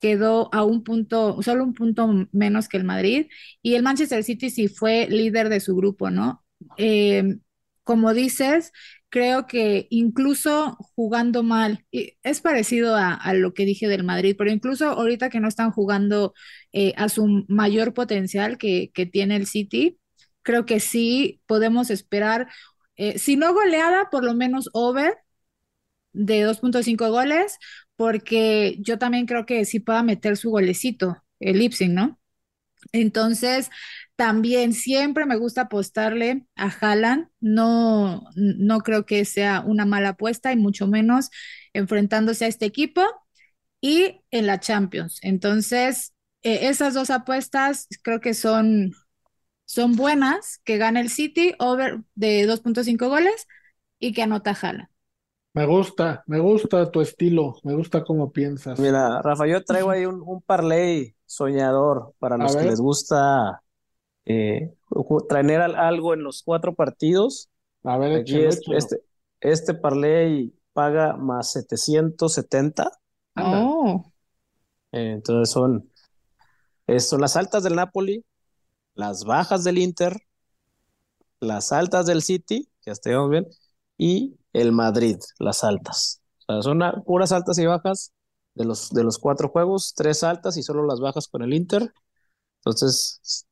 quedó 0.00 0.52
a 0.52 0.64
un 0.64 0.84
punto, 0.84 1.42
solo 1.42 1.64
un 1.64 1.74
punto 1.74 2.28
menos 2.32 2.68
que 2.68 2.76
el 2.76 2.84
Madrid, 2.84 3.28
y 3.62 3.74
el 3.74 3.82
Manchester 3.82 4.22
City 4.24 4.50
sí 4.50 4.68
fue 4.68 5.06
líder 5.08 5.48
de 5.48 5.60
su 5.60 5.74
grupo, 5.76 6.10
¿no? 6.10 6.44
Como 7.84 8.14
dices, 8.14 8.72
creo 9.14 9.46
que 9.46 9.86
incluso 9.90 10.76
jugando 10.96 11.42
mal, 11.44 11.86
es 11.92 12.40
parecido 12.40 12.96
a, 12.96 13.32
lo 13.34 13.54
que 13.54 13.64
dije 13.66 13.86
del 13.88 14.04
Madrid, 14.04 14.34
pero 14.36 14.50
incluso 14.50 14.88
ahorita 14.88 15.30
que 15.30 15.40
no 15.40 15.48
están 15.48 15.70
jugando 15.70 16.34
eh, 16.72 16.94
a 16.96 17.08
su 17.08 17.44
mayor 17.48 17.94
potencial 17.94 18.58
que, 18.58 18.90
tiene 19.12 19.36
el 19.36 19.46
City, 19.46 19.98
creo 20.42 20.66
que 20.66 20.80
sí 20.80 21.42
podemos 21.46 21.90
esperar, 21.90 22.48
eh, 22.96 23.18
si 23.18 23.36
no 23.36 23.54
goleada, 23.54 24.10
por 24.10 24.24
lo 24.24 24.34
menos 24.34 24.68
over 24.72 25.14
de 26.12 26.42
2.5 26.46 27.10
goles, 27.10 27.58
porque 27.96 28.76
yo 28.80 28.98
también 28.98 29.26
creo 29.26 29.46
que 29.46 29.64
sí 29.64 29.80
pueda 29.80 30.02
meter 30.02 30.36
su 30.36 30.50
golecito, 30.50 31.22
el 31.40 31.62
Ipsing, 31.62 31.94
¿no? 31.94 32.18
Entonces, 32.92 33.70
también 34.16 34.72
siempre 34.72 35.26
me 35.26 35.36
gusta 35.36 35.62
apostarle 35.62 36.46
a 36.56 36.68
Haaland. 36.68 37.28
No, 37.40 38.24
no 38.36 38.80
creo 38.80 39.06
que 39.06 39.24
sea 39.24 39.62
una 39.66 39.84
mala 39.86 40.10
apuesta 40.10 40.52
y 40.52 40.56
mucho 40.56 40.86
menos 40.86 41.30
enfrentándose 41.72 42.44
a 42.44 42.48
este 42.48 42.66
equipo 42.66 43.02
y 43.80 44.22
en 44.30 44.46
la 44.46 44.60
Champions. 44.60 45.18
Entonces, 45.22 46.14
e, 46.42 46.68
esas 46.68 46.94
dos 46.94 47.10
apuestas 47.10 47.88
creo 48.02 48.20
que 48.20 48.34
son, 48.34 48.92
son 49.66 49.96
buenas, 49.96 50.60
que 50.64 50.78
gane 50.78 51.00
el 51.00 51.10
City 51.10 51.54
over 51.58 52.00
de 52.14 52.46
2.5 52.46 53.08
goles 53.08 53.46
y 53.98 54.12
que 54.12 54.22
anota 54.22 54.56
Haaland. 54.60 54.88
Me 55.54 55.66
gusta, 55.66 56.24
me 56.26 56.40
gusta 56.40 56.90
tu 56.90 57.00
estilo, 57.00 57.54
me 57.62 57.74
gusta 57.74 58.02
cómo 58.02 58.32
piensas. 58.32 58.78
Mira, 58.80 59.22
Rafa, 59.22 59.46
yo 59.46 59.62
traigo 59.64 59.90
ahí 59.90 60.04
un, 60.04 60.20
un 60.26 60.42
parlay 60.42 61.13
soñador 61.26 62.14
para 62.18 62.36
los 62.36 62.56
que 62.56 62.64
les 62.64 62.80
gusta 62.80 63.62
eh, 64.24 64.74
traer 65.28 65.60
algo 65.60 66.14
en 66.14 66.22
los 66.22 66.42
cuatro 66.42 66.74
partidos. 66.74 67.50
A 67.82 67.98
ver, 67.98 68.20
Aquí 68.20 68.40
este, 68.40 69.02
este 69.40 69.74
parlay 69.74 70.54
paga 70.72 71.16
más 71.16 71.52
770. 71.52 72.90
Oh. 73.36 74.12
Eh, 74.92 75.12
entonces 75.12 75.52
son, 75.52 75.90
son 76.98 77.20
las 77.20 77.36
altas 77.36 77.62
del 77.62 77.76
Napoli, 77.76 78.24
las 78.94 79.24
bajas 79.24 79.64
del 79.64 79.78
Inter, 79.78 80.16
las 81.40 81.72
altas 81.72 82.06
del 82.06 82.22
City, 82.22 82.70
que 82.82 82.90
estemos 82.90 83.28
bien, 83.28 83.46
y 83.98 84.36
el 84.52 84.72
Madrid, 84.72 85.18
las 85.38 85.64
altas. 85.64 86.22
O 86.46 86.52
sea, 86.52 86.62
son 86.62 86.80
puras 87.04 87.32
altas 87.32 87.58
y 87.58 87.66
bajas 87.66 88.12
de 88.54 88.64
los, 88.64 88.90
de 88.90 89.04
los 89.04 89.18
cuatro 89.18 89.48
juegos, 89.48 89.94
tres 89.94 90.22
altas 90.22 90.56
y 90.56 90.62
solo 90.62 90.86
las 90.86 91.00
bajas 91.00 91.28
con 91.28 91.42
el 91.42 91.54
Inter. 91.54 91.92
Entonces, 92.64 93.46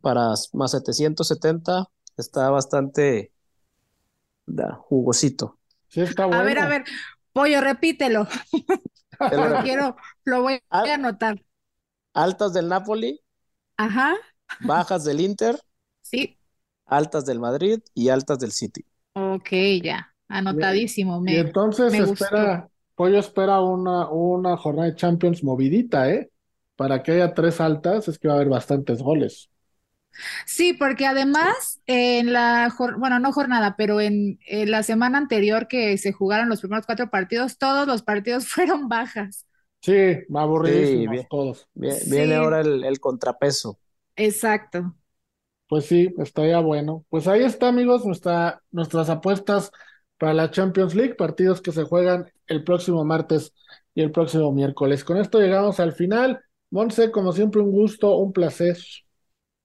para 0.00 0.34
más 0.52 0.70
770 0.70 1.86
está 2.16 2.50
bastante 2.50 3.32
jugosito. 4.78 5.58
Sí, 5.88 6.00
está 6.00 6.26
bueno. 6.26 6.40
A 6.40 6.44
ver, 6.44 6.58
a 6.58 6.68
ver, 6.68 6.84
pollo, 7.32 7.60
repítelo. 7.60 8.26
lo 9.20 9.62
quiero, 9.62 9.96
lo 10.24 10.42
voy 10.42 10.60
a 10.70 10.80
anotar. 10.94 11.42
Altas 12.14 12.52
del 12.52 12.68
Napoli. 12.68 13.20
Ajá. 13.76 14.14
Bajas 14.60 15.04
del 15.04 15.20
Inter. 15.20 15.60
Sí. 16.02 16.38
Altas 16.86 17.24
del 17.26 17.40
Madrid 17.40 17.80
y 17.92 18.08
altas 18.08 18.38
del 18.38 18.52
City. 18.52 18.84
Ok, 19.14 19.50
ya. 19.82 20.14
Anotadísimo. 20.28 21.22
y 21.26 21.36
entonces 21.36 21.92
espera, 21.94 22.68
Pollo 22.94 23.18
espera 23.18 23.60
una, 23.60 24.08
una 24.08 24.56
jornada 24.56 24.88
de 24.88 24.94
Champions 24.94 25.42
movidita, 25.42 26.10
¿eh? 26.10 26.30
para 26.76 27.02
que 27.02 27.12
haya 27.12 27.34
tres 27.34 27.60
altas 27.60 28.08
es 28.08 28.18
que 28.18 28.28
va 28.28 28.34
a 28.34 28.36
haber 28.36 28.48
bastantes 28.48 29.00
goles. 29.02 29.50
Sí, 30.46 30.74
porque 30.74 31.06
además 31.06 31.80
en 31.86 32.32
la, 32.32 32.72
bueno, 32.98 33.18
no 33.18 33.32
jornada, 33.32 33.74
pero 33.76 34.00
en, 34.00 34.38
la 34.46 34.82
semana 34.84 35.18
anterior 35.18 35.66
que 35.66 35.98
se 35.98 36.12
jugaron 36.12 36.48
los 36.48 36.60
primeros 36.60 36.86
cuatro 36.86 37.10
partidos, 37.10 37.58
todos 37.58 37.86
los 37.86 38.02
partidos 38.02 38.46
fueron 38.48 38.88
bajas. 38.88 39.46
Sí, 39.80 40.18
aburridísimos 40.34 41.20
sí, 41.20 41.26
todos. 41.28 41.68
Viene, 41.74 42.36
ahora 42.36 42.60
el, 42.60 43.00
contrapeso. 43.00 43.78
Exacto. 44.16 44.94
Pues 45.68 45.86
sí, 45.86 46.14
estaría 46.18 46.58
bueno. 46.60 47.04
Pues 47.10 47.26
ahí 47.26 47.42
está, 47.42 47.68
amigos, 47.68 48.06
nuestra, 48.06 48.62
nuestras 48.70 49.10
apuestas 49.10 49.72
para 50.24 50.32
la 50.32 50.50
Champions 50.50 50.94
League, 50.94 51.16
partidos 51.16 51.60
que 51.60 51.70
se 51.70 51.82
juegan 51.82 52.32
el 52.46 52.64
próximo 52.64 53.04
martes 53.04 53.52
y 53.94 54.00
el 54.00 54.10
próximo 54.10 54.52
miércoles. 54.52 55.04
Con 55.04 55.18
esto 55.18 55.38
llegamos 55.38 55.80
al 55.80 55.92
final. 55.92 56.40
Monse, 56.70 57.10
como 57.10 57.30
siempre, 57.32 57.60
un 57.60 57.70
gusto, 57.70 58.16
un 58.16 58.32
placer. 58.32 58.78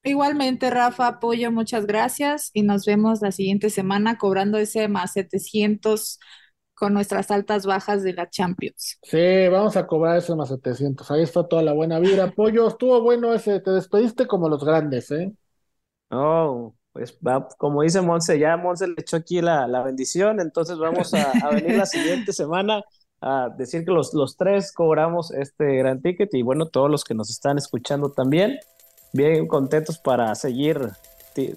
Igualmente, 0.03 0.69
Rafa, 0.69 1.07
apoyo, 1.07 1.49
muchas 1.49 1.85
gracias 1.85 2.51
y 2.53 2.63
nos 2.63 2.85
vemos 2.85 3.21
la 3.21 3.31
siguiente 3.31 3.69
semana 3.69 4.17
cobrando 4.17 4.57
ese 4.57 4.89
más 4.89 5.13
700 5.13 6.19
con 6.73 6.93
nuestras 6.93 7.31
altas 7.31 7.65
bajas 7.65 8.03
de 8.03 8.11
la 8.11 8.29
Champions. 8.29 8.99
Sí, 9.01 9.47
vamos 9.47 9.77
a 9.77 9.87
cobrar 9.87 10.17
ese 10.17 10.35
más 10.35 10.49
700. 10.49 11.09
Ahí 11.09 11.21
está 11.21 11.47
toda 11.47 11.63
la 11.63 11.71
buena 11.71 11.99
vida. 11.99 12.25
Apoyo, 12.25 12.67
estuvo 12.67 12.99
bueno 13.01 13.33
ese. 13.33 13.61
Te 13.61 13.71
despediste 13.71 14.27
como 14.27 14.49
los 14.49 14.61
grandes, 14.65 15.09
¿eh? 15.11 15.31
Oh, 16.11 16.75
pues 16.99 17.17
va, 17.25 17.47
como 17.57 17.81
dice 17.81 18.01
Monse, 18.01 18.37
ya 18.37 18.57
Monse 18.57 18.87
le 18.87 18.95
echó 18.97 19.17
aquí 19.17 19.41
la, 19.41 19.81
bendición, 19.83 20.39
entonces 20.39 20.77
vamos 20.77 21.13
a, 21.13 21.31
a 21.31 21.49
venir 21.51 21.77
la 21.77 21.85
siguiente 21.85 22.33
semana 22.33 22.83
a 23.21 23.49
decir 23.57 23.85
que 23.85 23.91
los, 23.91 24.13
los 24.13 24.35
tres 24.37 24.71
cobramos 24.71 25.31
este 25.31 25.77
gran 25.77 26.01
ticket 26.01 26.33
y 26.33 26.41
bueno, 26.41 26.67
todos 26.67 26.89
los 26.89 27.03
que 27.03 27.13
nos 27.13 27.29
están 27.29 27.57
escuchando 27.57 28.11
también, 28.11 28.59
bien 29.13 29.47
contentos 29.47 29.97
para 29.97 30.33
seguir 30.35 30.89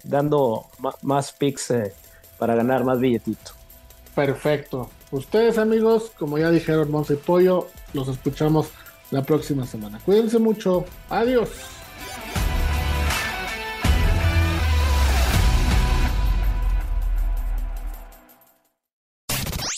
dando 0.04 0.66
más 1.02 1.32
picks 1.32 1.72
eh, 1.72 1.92
para 2.38 2.54
ganar 2.54 2.84
más 2.84 3.00
billetito. 3.00 3.50
Perfecto. 4.14 4.90
Ustedes 5.10 5.58
amigos, 5.58 6.12
como 6.16 6.38
ya 6.38 6.50
dijeron 6.50 6.88
Monse 6.90 7.14
y 7.14 7.16
Pollo, 7.16 7.66
los 7.94 8.06
escuchamos 8.06 8.70
la 9.10 9.22
próxima 9.22 9.66
semana. 9.66 10.00
Cuídense 10.04 10.38
mucho. 10.38 10.84
Adiós. 11.10 11.81